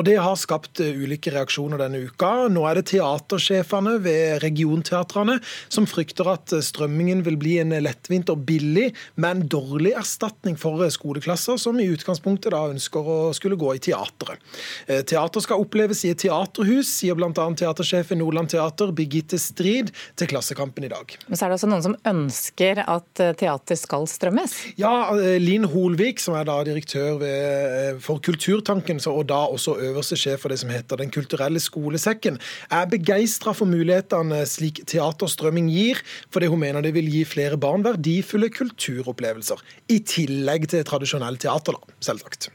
Og 0.00 0.06
Det 0.08 0.14
har 0.16 0.38
skapt 0.40 0.80
ulike 0.80 1.34
reaksjoner 1.34 1.82
denne 1.82 2.00
uka. 2.08 2.48
Nå 2.48 2.64
er 2.64 2.80
det 2.80 2.86
teatersjefene 2.88 3.98
ved 4.00 4.40
regionteatrene 4.40 5.36
som 5.68 5.84
frykter 5.84 6.32
at 6.32 6.56
strømmingen 6.64 7.20
vil 7.26 7.36
bli 7.36 7.58
en 7.60 7.76
lettvint 8.10 8.30
og 8.32 8.44
billig, 8.46 8.90
men 9.20 9.46
dårlig 9.48 9.94
erstatning 9.98 10.58
for 10.58 10.82
skoleklasser 10.90 11.58
som 11.60 11.78
i 11.80 11.88
utgangspunktet 11.90 12.52
da 12.52 12.66
ønsker 12.70 13.00
å 13.00 13.18
skulle 13.36 13.56
gå 13.56 13.74
i 13.76 13.82
teatret. 13.82 14.40
Teater 14.86 15.40
skal 15.44 15.62
oppleves 15.62 16.02
i 16.04 16.10
et 16.12 16.20
teaterhus, 16.20 16.90
sier 17.00 17.14
bl.a. 17.14 17.30
teatersjef 17.30 18.12
i 18.12 18.18
Nordland 18.18 18.50
Teater, 18.50 18.92
Birgitte 18.92 19.38
Strid. 19.38 19.92
til 20.16 20.28
Klassekampen 20.30 20.84
i 20.84 20.90
dag. 20.90 21.14
Men 21.28 21.38
så 21.38 21.46
er 21.46 21.50
det 21.50 21.58
også 21.58 21.70
noen 21.70 21.84
som 21.84 21.96
ønsker 22.08 22.82
at 22.82 23.22
eh, 23.22 23.32
teater 23.38 23.78
skal 23.78 24.06
strømmes? 24.10 24.56
Ja, 24.80 25.12
eh, 25.14 25.38
Linn 25.40 25.66
Holvik, 25.70 26.20
som 26.22 26.36
er 26.38 26.46
da 26.48 26.58
direktør 26.66 27.20
ved, 27.20 27.76
eh, 27.80 28.00
for 28.02 28.22
Kulturtanken, 28.24 29.00
og 29.10 29.22
da 29.30 29.42
også 29.50 29.76
øverste 29.90 30.18
sjef 30.18 30.44
for 30.44 30.52
det 30.52 30.60
som 30.62 30.72
heter 30.72 31.00
Den 31.00 31.12
kulturelle 31.14 31.60
skolesekken, 31.62 32.38
er 32.70 32.90
begeistra 32.90 33.54
for 33.56 33.70
mulighetene 33.70 34.42
slik 34.48 34.82
teaterstrømming 34.90 35.70
gir, 35.72 36.00
fordi 36.32 36.50
hun 36.50 36.62
mener 36.62 36.84
det 36.84 36.94
vil 36.96 37.08
gi 37.10 37.24
flere 37.28 37.58
barn 37.60 37.84
verdifulle 38.00 38.48
kulturopplevelser. 38.50 39.60
I 39.88 40.00
tillegg 40.00 40.68
til 40.68 40.84
tradisjonell 40.84 41.36
teater, 41.38 41.76
da, 41.76 41.94
selvsagt. 42.00 42.50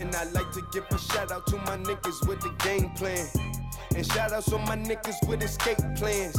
And 0.00 0.10
I 0.14 0.24
like 0.34 0.50
to 0.54 0.62
give 0.72 0.84
a 0.90 0.98
shout 0.98 1.30
out 1.30 1.46
to 1.46 1.56
my 1.56 1.76
niggas 1.76 2.26
with 2.26 2.40
the 2.40 2.50
game 2.66 2.90
plan. 2.98 3.26
And 3.94 4.04
shout 4.04 4.32
outs 4.32 4.52
on 4.52 4.64
my 4.66 4.76
niggas 4.76 5.18
with 5.28 5.42
escape 5.42 5.78
plans. 5.96 6.36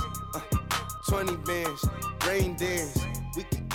20 1.07 1.37
bands, 1.47 1.81
rain 2.27 2.55
dance. 2.57 2.99
We 3.37 3.43
can 3.43 3.65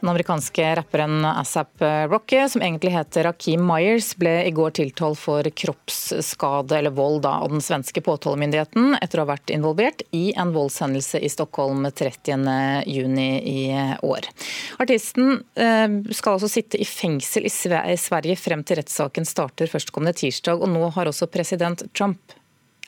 Den 0.00 0.12
amerikanske 0.12 0.76
rapperen 0.78 1.24
ASAP 1.24 1.82
Rocky, 2.10 2.48
som 2.48 2.62
egentlig 2.62 2.92
heter 2.94 3.26
Akeem 3.32 3.64
Myers, 3.66 4.12
ble 4.18 4.44
i 4.46 4.52
går 4.54 4.76
tiltalt 4.78 5.18
for 5.18 5.42
kroppsskade 5.42 6.78
eller 6.78 6.94
vold 6.94 7.24
da, 7.26 7.32
av 7.42 7.50
den 7.50 7.64
svenske 7.64 8.02
påtalemyndigheten 8.06 8.94
etter 9.00 9.18
å 9.18 9.26
ha 9.26 9.32
vært 9.32 9.50
involvert 9.50 10.04
i 10.14 10.30
en 10.38 10.54
voldshendelse 10.54 11.18
i 11.18 11.30
Stockholm 11.32 11.82
30.6 11.90 13.18
i 13.18 13.62
år. 14.06 14.30
Artisten 14.78 15.40
eh, 15.58 15.88
skal 16.14 16.38
altså 16.38 16.52
sitte 16.52 16.78
i 16.78 16.86
fengsel 16.86 17.48
i 17.48 17.52
Sverige 17.98 18.38
frem 18.38 18.62
til 18.62 18.78
rettssaken 18.78 19.26
starter 19.26 19.70
førstkommende 19.72 20.14
tirsdag, 20.22 20.62
og 20.62 20.70
nå 20.70 20.92
har 20.94 21.10
også 21.10 21.26
president 21.32 21.88
Trump 21.90 22.37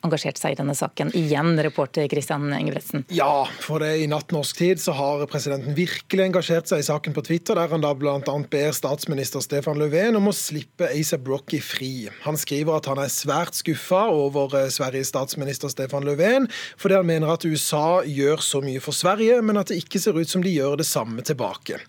engasjert 0.06 0.40
seg 0.40 0.54
i 0.54 0.58
denne 0.58 0.74
saken. 0.76 1.12
Igjen, 1.16 1.54
reporter 1.60 2.06
Christian 2.08 2.48
Ingebretsen. 2.54 3.04
Ja, 3.12 3.44
for 3.60 3.82
det 3.84 3.92
i 4.00 4.06
natt 4.10 4.32
norsk 4.32 4.56
tid 4.56 4.80
så 4.80 4.94
har 4.96 5.24
presidenten 5.30 5.76
virkelig 5.76 6.24
engasjert 6.24 6.70
seg 6.70 6.82
i 6.82 6.86
saken 6.86 7.16
på 7.16 7.24
Twitter, 7.26 7.58
der 7.58 7.72
han 7.72 7.84
da 7.84 7.92
bl.a. 7.96 8.20
ber 8.20 8.72
statsminister 8.76 9.44
Stefan 9.44 9.80
Löfven 9.80 10.16
om 10.18 10.30
å 10.30 10.36
slippe 10.36 10.88
ASAP 10.88 11.28
Rocky 11.28 11.60
fri. 11.64 11.92
Han 12.24 12.38
skriver 12.40 12.78
at 12.78 12.88
han 12.90 13.02
er 13.02 13.12
svært 13.12 13.58
skuffa 13.58 14.06
over 14.14 14.56
eh, 14.58 14.70
Sveriges 14.72 15.12
statsminister 15.12 15.72
Stefan 15.72 16.06
Löfven, 16.08 16.48
fordi 16.80 16.96
han 17.00 17.08
mener 17.08 17.34
at 17.34 17.44
USA 17.44 18.00
gjør 18.06 18.44
så 18.44 18.62
mye 18.64 18.80
for 18.82 18.96
Sverige, 18.96 19.40
men 19.44 19.60
at 19.60 19.70
det 19.70 19.82
ikke 19.82 20.00
ser 20.00 20.16
ut 20.16 20.30
som 20.30 20.44
de 20.44 20.54
gjør 20.54 20.80
det 20.80 20.88
samme 20.88 21.24
tilbake. 21.26 21.80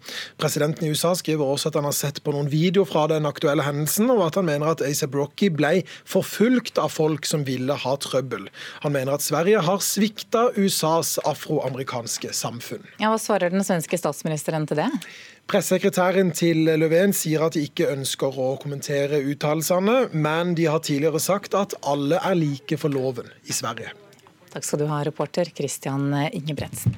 Presidenten 0.41 0.87
i 0.87 0.91
USA 0.91 1.13
skriver 1.17 1.47
også 1.47 1.71
at 1.71 1.79
han 1.79 1.87
har 1.87 1.95
sett 1.95 2.21
på 2.25 2.35
noen 2.35 2.51
videoer 2.51 2.89
fra 2.89 3.07
den 3.11 3.29
aktuelle 3.29 3.65
hendelsen, 3.65 4.11
og 4.11 4.25
at 4.27 4.39
han 4.39 4.49
mener 4.49 4.73
at 4.73 4.83
ASAP 4.85 5.15
Rocky 5.15 5.51
ble 5.53 5.79
forfulgt 6.03 6.81
av 6.81 6.91
folk 6.91 7.27
som 7.29 7.47
ville 7.47 7.75
ha 7.85 7.97
trøbbel. 8.03 8.49
Han 8.85 8.95
mener 8.95 9.15
at 9.15 9.25
Sverige 9.25 9.61
har 9.65 9.83
svikta 9.85 10.47
USAs 10.57 11.17
afroamerikanske 11.27 12.33
samfunn. 12.35 12.83
Ja, 13.01 13.11
hva 13.11 13.19
svarer 13.21 13.53
den 13.53 13.65
svenske 13.67 13.99
statsministeren 13.99 14.67
til 14.69 14.81
det? 14.83 14.89
Pressesekretæren 15.51 16.29
til 16.37 16.69
Löfven 16.79 17.15
sier 17.17 17.47
at 17.47 17.57
de 17.57 17.65
ikke 17.67 17.89
ønsker 17.91 18.37
å 18.39 18.53
kommentere 18.61 19.19
uttalelsene, 19.33 20.11
men 20.13 20.55
de 20.55 20.69
har 20.71 20.83
tidligere 20.85 21.21
sagt 21.23 21.57
at 21.57 21.75
alle 21.81 22.21
er 22.21 22.37
like 22.39 22.79
for 22.79 22.93
loven 22.93 23.27
i 23.47 23.55
Sverige. 23.55 23.91
Takk 24.51 24.67
skal 24.67 24.83
du 24.83 24.87
ha, 24.91 25.01
reporter 25.07 25.51
Christian 25.55 26.09
Ingebretsen. 26.31 26.95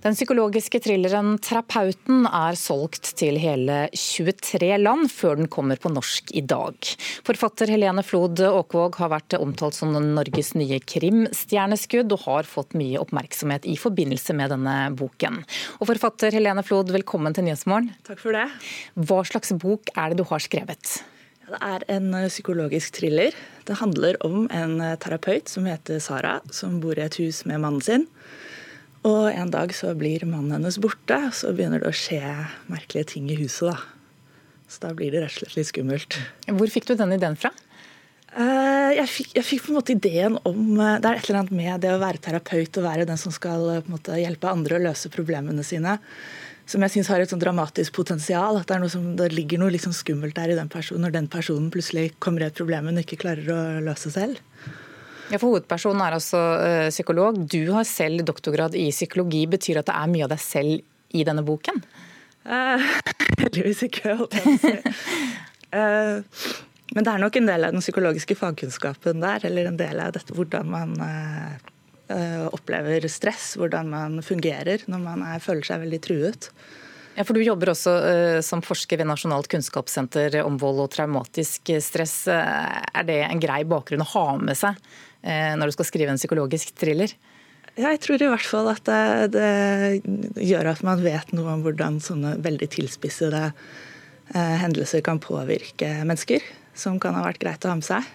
Den 0.00 0.14
psykologiske 0.16 0.78
thrilleren 0.80 1.34
'Terapeuten' 1.44 2.24
er 2.24 2.56
solgt 2.56 3.10
til 3.20 3.36
hele 3.36 3.82
23 3.92 4.70
land 4.80 5.10
før 5.12 5.36
den 5.36 5.50
kommer 5.52 5.76
på 5.76 5.92
norsk 5.92 6.32
i 6.32 6.40
dag. 6.40 6.72
Forfatter 7.26 7.68
Helene 7.68 8.00
Flod 8.00 8.40
Åkvåg 8.40 8.96
har 8.96 9.12
vært 9.12 9.36
omtalt 9.36 9.76
som 9.76 9.92
Norges 9.92 10.54
nye 10.56 10.80
krimstjerneskudd, 10.80 12.16
og 12.16 12.24
har 12.24 12.48
fått 12.48 12.72
mye 12.80 12.96
oppmerksomhet 13.02 13.68
i 13.68 13.76
forbindelse 13.76 14.32
med 14.40 14.54
denne 14.56 14.78
boken. 14.96 15.42
Og 15.84 15.92
forfatter 15.92 16.32
Helene 16.32 16.64
Flod, 16.64 16.88
velkommen 16.96 17.36
til 17.36 17.50
Nyhetsmorgen. 17.50 17.92
Takk 18.08 18.24
for 18.24 18.32
det. 18.32 18.48
Hva 18.96 19.20
slags 19.28 19.52
bok 19.52 19.92
er 19.92 20.14
det 20.14 20.22
du 20.24 20.28
har 20.32 20.40
skrevet? 20.40 21.02
Det 21.44 21.60
er 21.60 21.84
en 21.92 22.14
psykologisk 22.30 23.02
thriller. 23.02 23.36
Det 23.68 23.82
handler 23.84 24.16
om 24.24 24.46
en 24.48 24.78
terapeut 24.96 25.52
som 25.52 25.68
heter 25.68 26.00
Sara, 26.00 26.38
som 26.48 26.80
bor 26.80 26.96
i 26.96 27.04
et 27.04 27.20
hus 27.20 27.44
med 27.44 27.60
mannen 27.60 27.84
sin. 27.84 28.08
Og 29.08 29.30
en 29.32 29.52
dag 29.52 29.72
så 29.72 29.94
blir 29.96 30.26
mannen 30.28 30.58
hennes 30.58 30.76
borte, 30.82 31.16
så 31.32 31.54
begynner 31.56 31.80
det 31.80 31.88
å 31.88 31.96
skje 31.96 32.20
merkelige 32.68 33.14
ting 33.14 33.30
i 33.32 33.38
huset. 33.38 33.72
da. 33.72 33.78
Så 34.68 34.84
da 34.84 34.92
blir 34.94 35.10
det 35.14 35.24
rett 35.24 35.32
og 35.32 35.40
slett 35.40 35.56
litt 35.56 35.70
skummelt. 35.70 36.18
Hvor 36.46 36.70
fikk 36.70 36.90
du 36.90 36.94
den 36.98 37.16
ideen 37.16 37.38
fra? 37.40 37.50
Eh, 38.30 38.90
jeg 38.94 39.08
fikk, 39.10 39.32
jeg 39.40 39.46
fikk, 39.46 39.62
på 39.64 39.72
en 39.72 39.78
måte 39.80 39.94
ideen 39.96 40.36
om 40.46 40.76
eh, 40.78 41.00
Det 41.02 41.08
er 41.08 41.16
et 41.16 41.24
eller 41.26 41.40
annet 41.40 41.56
med 41.58 41.80
det 41.82 41.88
å 41.90 41.98
være 41.98 42.20
terapeut 42.22 42.78
og 42.78 42.84
være 42.84 43.06
den 43.08 43.18
som 43.18 43.34
skal 43.34 43.64
eh, 43.72 43.88
måte 43.90 44.20
hjelpe 44.20 44.52
andre 44.52 44.78
å 44.78 44.84
løse 44.84 45.10
problemene 45.10 45.64
sine, 45.66 45.96
som 46.70 46.84
jeg 46.86 46.94
syns 46.94 47.10
har 47.10 47.24
et 47.24 47.32
sånn 47.32 47.42
dramatisk 47.42 47.96
potensial. 47.96 48.60
At 48.60 48.68
det, 48.68 48.76
er 48.76 48.84
noe 48.84 48.92
som, 48.92 49.08
det 49.18 49.32
ligger 49.34 49.58
noe 49.58 49.74
liksom 49.74 49.96
skummelt 49.96 50.38
der 50.38 50.52
i 50.52 50.60
den 50.60 50.70
personen 50.70 51.08
når 51.08 51.16
den 51.16 51.30
personen 51.32 51.72
plutselig 51.74 52.12
kommer 52.22 52.44
i 52.44 52.50
et 52.52 52.60
problem 52.60 52.92
hun 52.92 53.02
ikke 53.02 53.18
klarer 53.24 53.50
å 53.50 53.60
løse 53.88 54.14
selv. 54.14 54.38
Ja, 55.30 55.38
for 55.38 55.52
Hovedpersonen 55.52 56.02
er 56.02 56.16
altså 56.16 56.38
uh, 56.58 56.88
psykolog. 56.90 57.38
Du 57.50 57.70
har 57.76 57.86
selv 57.86 58.24
doktorgrad 58.26 58.74
i 58.78 58.88
psykologi. 58.90 59.44
Betyr 59.50 59.78
at 59.80 59.90
det 59.90 59.94
er 59.94 60.10
mye 60.10 60.26
av 60.26 60.32
deg 60.32 60.42
selv 60.42 61.14
i 61.14 61.26
denne 61.26 61.44
boken? 61.46 61.78
Uh, 62.42 62.82
heldigvis 63.42 63.84
ikke, 63.86 64.16
holdt 64.18 64.34
jeg 64.38 64.46
på 64.46 64.56
å 64.56 64.62
si. 64.64 64.94
Uh, 65.70 66.56
men 66.96 67.06
det 67.06 67.12
er 67.12 67.22
nok 67.22 67.38
en 67.38 67.50
del 67.52 67.66
av 67.68 67.76
den 67.76 67.84
psykologiske 67.84 68.34
fagkunnskapen 68.40 69.22
der, 69.22 69.46
eller 69.46 69.70
en 69.70 69.78
del 69.78 70.02
av 70.02 70.16
dette 70.16 70.34
hvordan 70.34 70.72
man 70.72 70.96
opplever 72.50 73.04
stress, 73.06 73.52
hvordan 73.54 73.86
man 73.92 74.16
fungerer 74.26 74.82
når 74.90 75.02
man 75.04 75.20
er, 75.22 75.36
føler 75.38 75.62
seg 75.62 75.84
veldig 75.84 76.00
truet. 76.02 76.48
Ja, 77.14 77.22
for 77.22 77.38
Du 77.38 77.44
jobber 77.44 77.70
også 77.70 77.92
uh, 78.02 78.38
som 78.42 78.64
forsker 78.66 78.98
ved 78.98 79.06
Nasjonalt 79.06 79.46
kunnskapssenter 79.52 80.40
om 80.42 80.56
vold 80.58 80.82
og 80.82 80.90
traumatisk 80.90 81.70
stress. 81.86 82.16
Er 82.26 83.06
det 83.06 83.20
en 83.28 83.44
grei 83.44 83.60
bakgrunn 83.62 84.02
å 84.02 84.10
ha 84.16 84.26
med 84.42 84.58
seg 84.58 84.74
Eh, 84.74 85.09
når 85.22 85.68
du 85.68 85.74
skal 85.74 85.86
skrive 85.88 86.12
en 86.12 86.20
psykologisk 86.20 86.72
thriller? 86.80 87.12
Jeg 87.78 88.00
tror 88.02 88.22
i 88.22 88.28
hvert 88.28 88.46
fall 88.46 88.68
at 88.72 88.82
det, 88.88 89.36
det 89.36 90.44
gjør 90.48 90.72
at 90.72 90.82
man 90.86 91.02
vet 91.04 91.30
noe 91.36 91.54
om 91.54 91.62
hvordan 91.64 92.00
sånne 92.02 92.34
veldig 92.42 92.68
tilspissede 92.74 93.42
eh, 94.34 94.56
hendelser 94.64 95.04
kan 95.06 95.20
påvirke 95.22 95.92
mennesker, 96.02 96.42
som 96.74 96.98
kan 97.02 97.14
ha 97.16 97.22
vært 97.28 97.40
greit 97.42 97.64
å 97.64 97.72
ha 97.72 97.78
med 97.78 97.86
seg. 97.86 98.08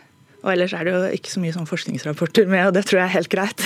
Og 0.43 0.51
ellers 0.51 0.75
er 0.77 0.85
det 0.85 0.93
jo 0.93 1.05
ikke 1.17 1.31
så 1.31 1.41
mye 1.41 1.55
sånn 1.55 1.69
forskningsrapporter 1.69 2.49
med, 2.51 2.67
og 2.67 2.75
det 2.75 2.83
tror 2.85 2.99
jeg 2.99 3.07
er 3.07 3.15
helt 3.15 3.31
greit. 3.31 3.63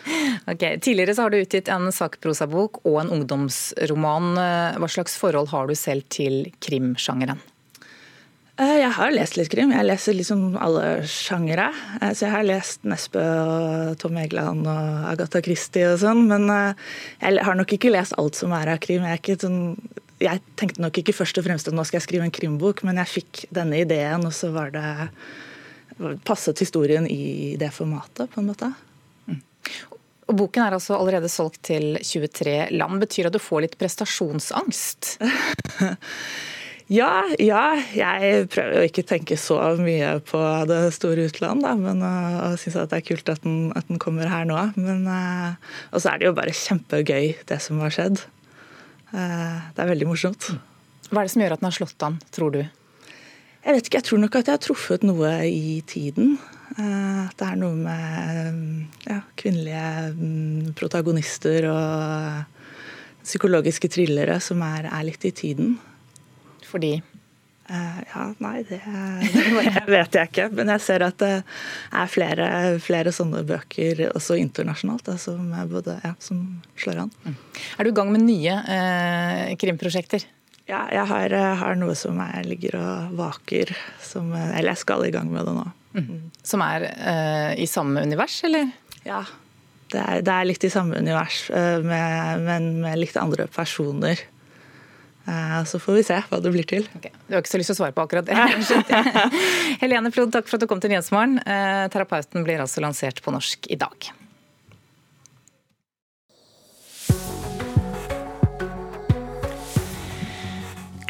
ok, 0.52 0.66
Tidligere 0.84 1.16
så 1.16 1.26
har 1.26 1.32
du 1.32 1.40
utgitt 1.40 1.70
en 1.72 1.88
sakprosabok 1.94 2.84
og 2.84 3.00
en 3.02 3.10
ungdomsroman. 3.16 4.36
Hva 4.78 4.90
slags 4.92 5.16
forhold 5.18 5.50
har 5.50 5.66
du 5.66 5.74
selv 5.74 6.06
til 6.12 6.44
krimsjangeren? 6.62 7.42
Eh, 8.60 8.76
jeg 8.82 8.92
har 8.92 9.12
lest 9.14 9.38
litt 9.38 9.48
krim. 9.52 9.72
Jeg 9.72 9.86
leser 9.86 10.16
liksom 10.16 10.58
alle 10.60 11.00
sjangere. 11.08 11.70
Eh, 12.00 12.12
så 12.12 12.26
jeg 12.26 12.34
har 12.34 12.44
lest 12.44 12.84
Nesbø 12.88 13.22
og 13.22 13.94
Tom 14.02 14.18
Egeland 14.20 14.68
og 14.68 15.06
Agatha 15.14 15.40
Christie 15.44 15.88
og 15.88 16.00
sånn. 16.02 16.26
Men 16.28 16.44
eh, 16.52 16.90
jeg 17.22 17.46
har 17.46 17.56
nok 17.56 17.72
ikke 17.76 17.92
lest 17.94 18.18
alt 18.20 18.36
som 18.36 18.52
er 18.56 18.74
av 18.74 18.82
krim. 18.84 19.06
Jeg, 19.08 19.38
sånn, 19.40 19.62
jeg, 20.20 20.44
tenkte 20.60 20.84
nok 20.84 21.00
ikke 21.00 21.16
først 21.16 21.40
og 21.40 21.48
fremst 21.48 21.72
at 21.72 21.76
nå 21.76 21.86
skal 21.88 22.00
jeg 22.00 22.08
skrive 22.08 22.28
en 22.28 22.36
krimbok, 22.36 22.84
men 22.84 23.00
jeg 23.00 23.14
fikk 23.14 23.46
denne 23.54 23.80
ideen, 23.80 24.28
og 24.28 24.36
så 24.36 24.52
var 24.52 24.76
det 24.76 24.84
passet 26.28 26.60
historien 26.60 27.08
i 27.08 27.56
det 27.60 27.72
formatet, 27.76 28.28
på 28.32 28.40
en 28.40 28.52
måte. 28.52 28.68
Mm. 29.28 29.40
Og 30.28 30.36
Boken 30.36 30.66
er 30.66 30.76
altså 30.76 30.96
allerede 31.00 31.32
solgt 31.32 31.62
til 31.68 31.96
23 31.96 32.70
land. 32.76 33.00
Betyr 33.00 33.28
at 33.28 33.36
du 33.36 33.40
får 33.40 33.66
litt 33.66 33.80
prestasjonsangst? 33.80 35.16
Ja, 36.90 37.22
ja, 37.38 37.76
jeg 37.94 38.48
prøver 38.50 38.80
jo 38.80 38.86
ikke 38.88 39.04
å 39.04 39.08
tenke 39.12 39.36
så 39.38 39.60
mye 39.78 40.16
på 40.26 40.38
det 40.66 40.78
store 40.96 41.28
utland, 41.28 41.62
da, 41.62 41.76
men 41.78 42.00
uh, 42.02 42.48
og 42.48 42.56
syns 42.58 42.80
det 42.80 42.96
er 42.98 43.04
kult 43.06 43.28
at 43.30 43.44
den, 43.44 43.68
at 43.78 43.86
den, 43.86 44.00
kommer 44.02 44.26
her 44.26 44.48
nå. 44.48 44.56
Men, 44.74 45.04
uh, 45.06 45.54
og 45.94 46.02
så 46.02 46.10
er 46.10 46.18
det 46.18 46.26
jo 46.26 46.34
bare 46.34 46.54
kjempegøy, 46.56 47.28
det 47.46 47.58
som 47.62 47.78
har 47.84 47.94
skjedd. 47.94 48.24
Uh, 49.12 49.70
det 49.76 49.84
er 49.84 49.90
veldig 49.92 50.08
morsomt. 50.08 50.48
Hva 51.12 51.22
er 51.22 51.28
det 51.28 51.34
som 51.36 51.44
gjør 51.44 51.54
at 51.54 51.62
den 51.62 51.68
har 51.68 51.76
slått 51.76 52.06
an, 52.08 52.16
tror 52.34 52.56
du? 52.56 52.64
Jeg 52.64 53.76
vet 53.76 53.86
ikke, 53.86 54.00
jeg 54.00 54.06
tror 54.08 54.22
nok 54.24 54.38
at 54.40 54.50
jeg 54.50 54.58
har 54.58 54.64
truffet 54.64 55.06
noe 55.06 55.30
i 55.46 55.76
tiden. 55.86 56.40
At 56.74 57.36
det 57.38 57.52
er 57.52 57.60
noe 57.60 57.76
med 57.76 59.04
ja, 59.04 59.20
kvinnelige 59.38 59.86
mm, 60.16 60.74
protagonister 60.78 61.68
og 61.70 63.22
psykologiske 63.22 63.90
thrillere 63.92 64.40
som 64.42 64.62
er, 64.64 64.88
er 64.90 65.06
litt 65.06 65.28
i 65.28 65.34
tiden 65.36 65.76
fordi? 66.70 66.98
Uh, 67.70 68.00
ja, 68.02 68.22
nei, 68.42 68.64
det, 68.66 68.80
det, 69.34 69.84
vet 69.86 70.16
jeg 70.18 70.30
ikke. 70.32 70.48
Men 70.58 70.72
jeg 70.74 70.82
ser 70.82 71.04
at 71.06 71.20
det 71.22 71.34
er 71.38 72.10
flere, 72.10 72.46
flere 72.82 73.12
sånne 73.14 73.44
bøker 73.46 74.08
også 74.08 74.40
internasjonalt 74.40 75.06
da, 75.06 75.14
som, 75.20 75.52
både, 75.70 76.00
ja, 76.02 76.16
som, 76.22 76.40
slår 76.80 77.04
an. 77.04 77.12
Mm. 77.22 77.36
Er 77.76 77.86
du 77.86 77.92
i 77.92 77.96
gang 78.00 78.10
med 78.10 78.24
nye 78.26 78.56
eh, 78.74 79.52
krimprosjekter? 79.60 80.26
Ja, 80.66 80.82
jeg 80.90 81.06
har, 81.12 81.36
eh, 81.36 81.52
har, 81.62 81.78
noe 81.78 81.94
som 81.98 82.18
jeg 82.18 82.48
ligger 82.48 82.80
og 82.80 83.14
vaker. 83.20 83.70
Som, 84.02 84.34
eller 84.34 84.72
jeg 84.72 84.82
skal 84.82 85.06
i 85.06 85.14
gang 85.14 85.30
med 85.30 85.46
det 85.46 85.54
nå. 85.60 85.68
Mm. 85.94 86.02
mm. 86.08 86.26
Som 86.50 86.66
er 86.66 86.88
eh, 86.90 87.52
i 87.62 87.70
samme 87.70 88.02
univers, 88.02 88.40
eller? 88.50 88.66
Ja. 89.06 89.22
Det 89.90 90.02
er, 90.02 90.26
det 90.26 90.34
er 90.34 90.46
litt 90.46 90.66
i 90.66 90.70
samme 90.70 90.98
univers, 91.02 91.48
med, 91.50 92.44
men 92.46 92.68
med 92.82 92.98
litt 92.98 93.16
andre 93.18 93.48
personer. 93.50 94.22
Eh, 95.28 95.64
så 95.64 95.78
får 95.78 95.98
vi 95.98 96.04
se 96.06 96.20
hva 96.30 96.40
det 96.42 96.52
blir 96.54 96.68
til. 96.68 96.86
Okay. 96.96 97.12
Du 97.28 97.36
har 97.36 97.44
ikke 97.44 97.52
så 97.52 97.60
lyst 97.60 97.72
til 97.72 97.78
å 97.78 97.80
svare 97.82 97.96
på 97.96 98.04
akkurat 98.06 98.28
det? 98.28 98.36
Helene 99.82 100.12
Flod, 100.14 100.32
takk 100.34 100.48
for 100.48 100.58
at 100.58 100.64
du 100.64 100.70
kom 100.70 100.80
til 100.82 100.94
Nyhetsmorgen. 100.94 101.38
Eh, 101.44 101.84
terapeuten 101.92 102.46
blir 102.46 102.62
altså 102.62 102.82
lansert 102.84 103.22
på 103.24 103.34
norsk 103.34 103.70
i 103.70 103.78
dag. 103.80 104.10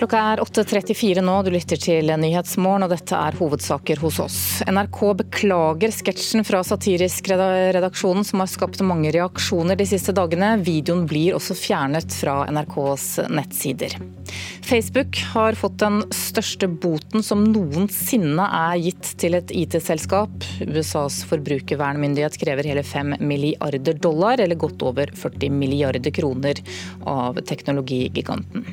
Klokka 0.00 0.20
er 0.32 0.40
8.34 0.40 1.20
nå, 1.20 1.32
du 1.44 1.50
lytter 1.52 1.76
til 1.76 2.08
Nyhetsmorgen, 2.22 2.86
og 2.86 2.92
dette 2.94 3.12
er 3.12 3.34
hovedsaker 3.36 4.00
hos 4.00 4.16
oss. 4.24 4.38
NRK 4.64 5.00
beklager 5.18 5.92
sketsjen 5.92 6.40
fra 6.48 6.62
satirisk 6.64 7.28
redaksjonen 7.28 8.24
som 8.24 8.40
har 8.40 8.48
skapt 8.48 8.80
mange 8.80 9.12
reaksjoner 9.12 9.76
de 9.76 9.84
siste 9.90 10.14
dagene. 10.16 10.54
Videoen 10.64 11.04
blir 11.10 11.36
også 11.36 11.52
fjernet 11.52 12.16
fra 12.16 12.46
NRKs 12.48 13.06
nettsider. 13.28 13.98
Facebook 14.64 15.20
har 15.34 15.60
fått 15.60 15.76
den 15.84 16.00
største 16.16 16.70
boten 16.80 17.20
som 17.20 17.44
noensinne 17.52 18.48
er 18.56 18.80
gitt 18.80 19.14
til 19.20 19.36
et 19.36 19.52
IT-selskap. 19.52 20.32
USAs 20.64 21.26
forbrukervernmyndighet 21.28 22.40
krever 22.40 22.72
hele 22.72 22.88
5 22.88 23.18
milliarder 23.20 24.00
dollar, 24.00 24.40
eller 24.40 24.56
godt 24.56 24.80
over 24.80 25.12
40 25.12 25.52
milliarder 25.60 26.16
kroner, 26.22 26.64
av 27.04 27.44
teknologigiganten. 27.44 28.64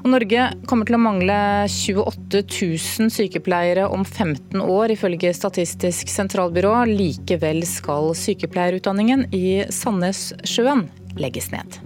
Og 0.00 0.08
Norge 0.14 0.46
kommer 0.70 0.88
til 0.88 0.96
å 0.96 1.02
mangle 1.02 1.36
28 1.68 2.42
000 2.46 3.12
sykepleiere 3.12 3.86
om 3.92 4.04
15 4.06 4.62
år, 4.64 4.94
ifølge 4.96 5.34
Statistisk 5.36 6.08
sentralbyrå. 6.12 6.72
Likevel 6.88 7.62
skal 7.68 8.12
sykepleierutdanningen 8.16 9.28
i 9.36 9.62
Sandnessjøen 9.68 10.86
legges 11.20 11.50
ned. 11.52 11.80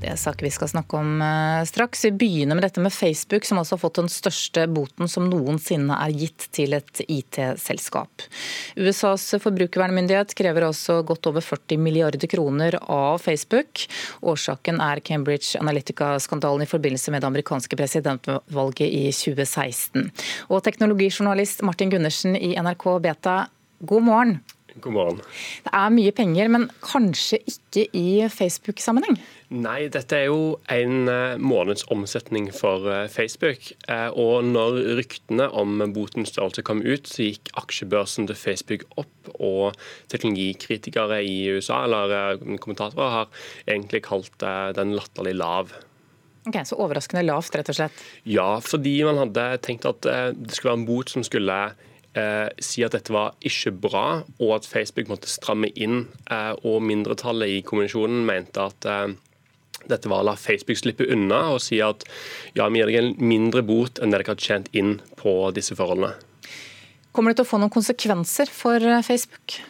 Det 0.00 0.08
er 0.08 0.16
saker 0.16 0.46
vi 0.46 0.52
skal 0.52 0.70
snakke 0.70 0.96
om 0.96 1.20
eh, 1.20 1.62
straks. 1.68 2.06
Vi 2.06 2.10
begynner 2.22 2.56
med 2.56 2.64
dette 2.64 2.80
med 2.80 2.92
Facebook, 2.92 3.44
som 3.44 3.60
altså 3.60 3.76
har 3.76 3.82
fått 3.82 3.98
den 4.00 4.08
største 4.12 4.64
boten 4.72 5.10
som 5.12 5.26
noensinne 5.28 5.96
er 6.06 6.14
gitt 6.16 6.46
til 6.56 6.72
et 6.78 7.02
IT-selskap. 7.04 8.24
USAs 8.80 9.26
forbrukervernmyndighet 9.44 10.32
krever 10.38 10.64
altså 10.70 11.00
godt 11.06 11.28
over 11.28 11.44
40 11.44 11.82
milliarder 11.84 12.30
kroner 12.32 12.78
av 12.80 13.20
Facebook. 13.20 13.84
Årsaken 14.24 14.80
er 14.84 15.02
Cambridge 15.04 15.60
Analytica-skandalen 15.60 16.64
i 16.64 16.70
forbindelse 16.70 17.12
med 17.12 17.20
det 17.20 17.28
amerikanske 17.28 17.76
presidentvalget 17.76 18.86
i 18.88 19.04
2016. 19.12 20.08
Og 20.48 20.64
teknologijournalist 20.64 21.60
Martin 21.68 21.92
Gundersen 21.92 22.40
i 22.40 22.54
NRK 22.56 22.88
Beta, 23.04 23.36
god 23.84 24.08
morgen. 24.08 24.40
God 24.84 24.96
morgen. 24.96 25.20
Det 25.64 25.74
er 25.76 25.92
mye 25.94 26.14
penger, 26.16 26.48
men 26.52 26.70
kanskje 26.84 27.40
ikke 27.50 27.86
i 27.96 28.08
Facebook-sammenheng? 28.32 29.18
Nei, 29.50 29.88
dette 29.90 30.14
er 30.14 30.28
jo 30.28 30.60
en 30.70 31.10
eh, 31.10 31.40
måneds 31.42 31.82
omsetning 31.90 32.52
for 32.54 32.86
eh, 32.86 33.08
Facebook. 33.10 33.72
Eh, 33.90 34.06
og 34.14 34.46
når 34.46 34.78
ryktene 35.00 35.48
om 35.50 35.82
botens 35.90 36.30
størrelse 36.30 36.62
kom 36.66 36.84
ut, 36.84 37.10
så 37.10 37.26
gikk 37.26 37.50
aksjebørsen 37.58 38.30
til 38.30 38.38
Facebook 38.38 38.86
opp. 38.94 39.32
Og 39.42 39.74
teknologikritikere 40.12 41.18
i 41.26 41.36
USA, 41.50 41.82
eller 41.88 42.38
kommentatorer, 42.62 43.14
har 43.16 43.44
egentlig 43.66 44.04
kalt 44.06 44.46
den 44.76 44.94
latterlig 44.94 45.34
lav. 45.38 45.74
Ok, 46.46 46.62
Så 46.64 46.78
overraskende 46.78 47.26
lavt, 47.26 47.58
rett 47.58 47.68
og 47.68 47.76
slett? 47.76 48.02
Ja, 48.24 48.48
fordi 48.64 49.00
man 49.04 49.18
hadde 49.20 49.50
tenkt 49.66 49.84
at 49.88 50.06
det 50.06 50.54
skulle 50.54 50.72
være 50.72 50.80
en 50.80 50.88
bot 50.88 51.12
som 51.12 51.26
skulle 51.26 51.58
eh, 52.18 52.48
si 52.62 52.84
at 52.86 52.94
dette 52.96 53.12
var 53.14 53.34
ikke 53.46 53.72
bra, 53.86 54.06
og 54.40 54.54
at 54.56 54.68
Facebook 54.68 55.10
måtte 55.10 55.30
stramme 55.30 55.70
inn. 55.74 56.06
Eh, 56.30 56.52
og 56.66 56.82
mindretallet 56.86 57.58
i 57.58 57.60
kommisjonen 57.66 58.24
mente 58.28 58.64
at 58.70 58.88
eh, 58.88 59.12
dette 59.88 60.10
var 60.12 60.22
å 60.22 60.28
la 60.30 60.36
Facebook 60.36 60.78
slippe 60.80 61.06
unna 61.08 61.54
og 61.54 61.62
si 61.64 61.80
at 61.84 62.04
ja, 62.56 62.68
vi 62.68 62.82
gir 62.82 62.90
deg 62.90 62.98
en 63.00 63.14
mindre 63.22 63.62
bot 63.66 64.00
enn 64.00 64.12
det 64.12 64.20
dere 64.20 64.34
har 64.34 64.42
tjent 64.42 64.68
inn 64.76 64.98
på 65.20 65.34
disse 65.56 65.76
forholdene. 65.78 66.12
Kommer 67.16 67.32
det 67.32 67.40
til 67.40 67.48
å 67.48 67.50
få 67.50 67.58
noen 67.58 67.72
konsekvenser 67.74 68.50
for 68.54 68.78
eh, 68.78 69.02
Facebook? 69.06 69.60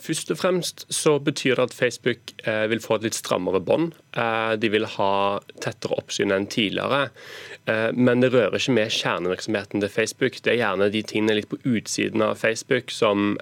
Først 0.00 0.30
og 0.32 0.38
fremst 0.40 0.86
så 0.92 1.18
betyr 1.20 1.58
det 1.58 1.66
at 1.68 1.74
Facebook 1.76 2.32
eh, 2.48 2.64
vil 2.72 2.80
få 2.80 2.96
et 2.96 3.08
litt 3.08 3.18
strammere 3.18 3.60
bånd. 3.60 3.92
Eh, 4.16 4.54
de 4.60 4.70
vil 4.72 4.86
ha 4.96 5.12
tettere 5.60 5.98
oppsyn 6.00 6.32
enn 6.32 6.48
tidligere. 6.50 7.10
Eh, 7.68 7.90
men 7.92 8.24
det 8.24 8.32
rører 8.32 8.56
ikke 8.56 8.76
med 8.78 8.94
kjernevirksomheten 8.96 9.84
til 9.84 9.92
Facebook. 9.92 10.40
Det 10.40 10.54
er 10.54 10.62
gjerne 10.62 10.88
de 10.94 11.04
tingene 11.04 11.36
litt 11.36 11.50
på 11.52 11.60
utsiden 11.68 12.24
av 12.24 12.38
Facebook 12.40 12.94
som 12.94 13.36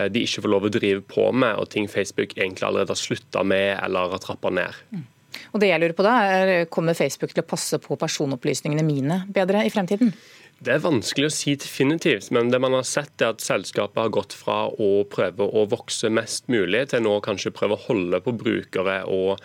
de 0.00 0.22
ikke 0.22 0.44
får 0.44 0.52
lov 0.52 0.68
å 0.68 0.70
drive 0.72 1.02
på 1.10 1.24
med, 1.34 1.58
og 1.58 1.72
ting 1.72 1.88
Facebook 1.90 2.36
egentlig 2.36 2.62
allerede 2.68 2.94
har 2.94 3.00
slutta 3.00 3.42
med 3.42 3.72
eller 3.82 4.14
har 4.14 4.22
trappa 4.22 4.52
ned. 4.54 4.76
Mm. 4.94 5.02
Og 5.50 5.62
det 5.62 5.70
jeg 5.72 5.82
lurer 5.82 5.96
på 5.98 6.06
da, 6.06 6.14
er, 6.30 6.52
Kommer 6.70 6.94
Facebook 6.98 7.34
til 7.34 7.42
å 7.42 7.48
passe 7.50 7.80
på 7.82 7.98
personopplysningene 7.98 8.86
mine 8.86 9.24
bedre 9.34 9.64
i 9.66 9.72
fremtiden? 9.72 10.12
Det 10.60 10.74
er 10.74 10.82
vanskelig 10.84 11.30
å 11.30 11.32
si 11.32 11.54
definitivt, 11.56 12.26
men 12.36 12.50
det 12.52 12.58
man 12.60 12.74
har 12.76 12.84
sett 12.84 13.22
er 13.24 13.30
at 13.32 13.40
selskapet 13.40 13.96
har 13.96 14.10
gått 14.12 14.34
fra 14.36 14.66
å 14.68 15.06
prøve 15.08 15.46
å 15.46 15.62
vokse 15.72 16.10
mest 16.12 16.50
mulig, 16.52 16.82
til 16.90 17.00
nå 17.06 17.14
kanskje 17.24 17.54
prøve 17.56 17.78
å 17.78 17.84
holde 17.86 18.20
på 18.20 18.34
brukere. 18.42 18.98
og 19.08 19.40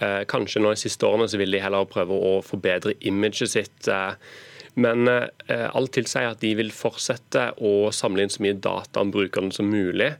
eh, 0.00 0.22
Kanskje 0.30 0.62
nå 0.64 0.72
de 0.72 0.80
siste 0.80 1.04
årene 1.04 1.28
så 1.28 1.40
vil 1.42 1.52
de 1.52 1.60
heller 1.60 1.84
prøve 1.90 2.16
å 2.16 2.32
forbedre 2.40 2.96
imaget 3.04 3.52
sitt. 3.52 3.90
Eh, 3.92 4.16
men 4.80 5.04
eh, 5.12 5.68
alt 5.68 5.92
tilsier 5.98 6.32
at 6.32 6.40
de 6.40 6.54
vil 6.56 6.72
fortsette 6.72 7.50
å 7.60 7.92
samle 7.92 8.24
inn 8.24 8.32
så 8.32 8.40
mye 8.46 8.56
data 8.56 9.04
om 9.04 9.12
brukerne 9.12 9.52
som 9.52 9.68
mulig. 9.68 10.14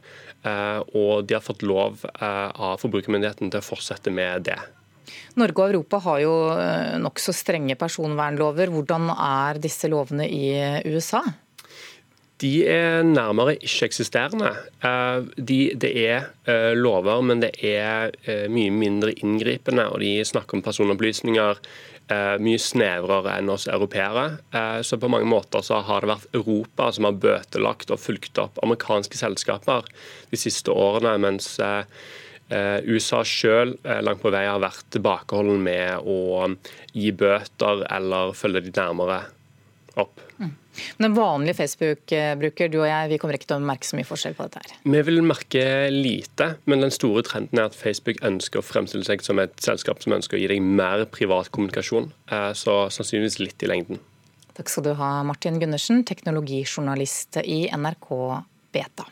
Eh, 0.45 0.79
og 0.93 1.25
de 1.25 1.39
har 1.39 1.43
fått 1.43 1.65
lov 1.65 2.05
eh, 2.05 2.49
av 2.53 2.77
forbrukermyndigheten 2.85 3.49
til 3.49 3.65
å 3.65 3.69
fortsette 3.73 4.13
med 4.13 4.45
det. 4.51 4.61
Norge 5.39 5.61
og 5.61 5.71
Europa 5.73 6.01
har 6.05 6.21
jo 6.23 6.35
eh, 6.55 6.97
nokså 7.01 7.33
strenge 7.35 7.77
personvernlover. 7.79 8.71
Hvordan 8.73 9.09
er 9.13 9.61
disse 9.61 9.89
lovene 9.91 10.27
i 10.29 10.53
USA? 10.89 11.23
De 12.43 12.65
er 12.67 13.05
nærmere 13.07 13.55
ikke-eksisterende. 13.55 14.51
Eh, 14.83 15.27
de, 15.37 15.59
det 15.79 15.91
er 16.03 16.29
eh, 16.51 16.71
lover, 16.75 17.23
men 17.23 17.43
det 17.43 17.53
er 17.63 18.15
mye 18.51 18.73
mindre 18.73 19.15
inngripende. 19.15 19.87
og 19.91 20.01
De 20.03 20.17
snakker 20.25 20.59
om 20.59 20.65
personopplysninger 20.65 21.61
mye 22.05 22.59
snevrere 22.61 23.31
enn 23.39 23.47
oss 23.49 23.63
europeere. 23.65 24.35
Så 24.85 24.99
på 25.01 25.07
mange 25.09 25.25
måter 25.25 25.63
så 25.65 25.79
har 25.87 26.05
det 26.05 26.11
vært 26.11 26.35
Europa 26.37 26.91
som 26.93 27.07
har 27.07 27.15
bøtelagt 27.17 27.89
og 27.89 27.97
fulgt 27.97 28.37
opp 28.37 28.59
amerikanske 28.61 29.17
selskaper 29.17 29.89
de 30.29 30.37
siste 30.37 30.69
årene, 30.69 31.15
mens 31.23 31.55
USA 32.49 33.23
sjøl 33.25 33.73
eh, 33.83 34.01
langt 34.05 34.21
på 34.21 34.33
vei 34.33 34.45
har 34.45 34.61
vært 34.61 34.85
tilbakeholden 34.93 35.63
med 35.65 36.05
å 36.05 36.49
gi 36.93 37.09
bøter 37.15 37.85
eller 37.89 38.35
følge 38.37 38.67
de 38.67 38.75
nærmere 38.75 39.23
opp. 39.95 40.21
Mm. 40.37 40.53
Men 40.97 41.07
en 41.07 41.15
vanlig 41.15 41.55
Facebook-bruker, 41.55 42.69
du 42.71 42.81
og 42.81 42.89
jeg, 42.89 43.09
vi 43.13 43.19
kommer 43.21 43.37
ikke 43.37 43.47
til 43.47 43.61
å 43.61 43.65
merke 43.65 43.87
så 43.87 43.97
mye 43.97 44.07
forskjell 44.07 44.35
på 44.35 44.47
dette 44.47 44.63
her? 44.63 44.73
Vi 44.83 45.03
vil 45.07 45.21
merke 45.23 45.63
lite, 45.93 46.49
men 46.67 46.83
den 46.83 46.93
store 46.93 47.23
trenden 47.25 47.61
er 47.61 47.69
at 47.69 47.77
Facebook 47.77 48.19
ønsker 48.27 48.59
å 48.59 48.65
fremstille 48.65 49.07
seg 49.07 49.23
som 49.25 49.39
et 49.41 49.55
selskap 49.63 50.03
som 50.03 50.17
ønsker 50.17 50.37
å 50.37 50.43
gi 50.43 50.51
deg 50.51 50.63
mer 50.65 51.05
privat 51.11 51.51
kommunikasjon, 51.55 52.11
eh, 52.31 52.51
så 52.57 52.85
sannsynligvis 52.91 53.39
litt 53.41 53.65
i 53.65 53.71
lengden. 53.71 54.03
Takk 54.55 54.71
skal 54.71 54.85
du 54.85 54.93
ha, 54.99 55.11
Martin 55.27 55.59
Gundersen, 55.59 56.05
teknologijournalist 56.07 57.41
i 57.43 57.65
NRK 57.75 58.11
Beta. 58.75 59.07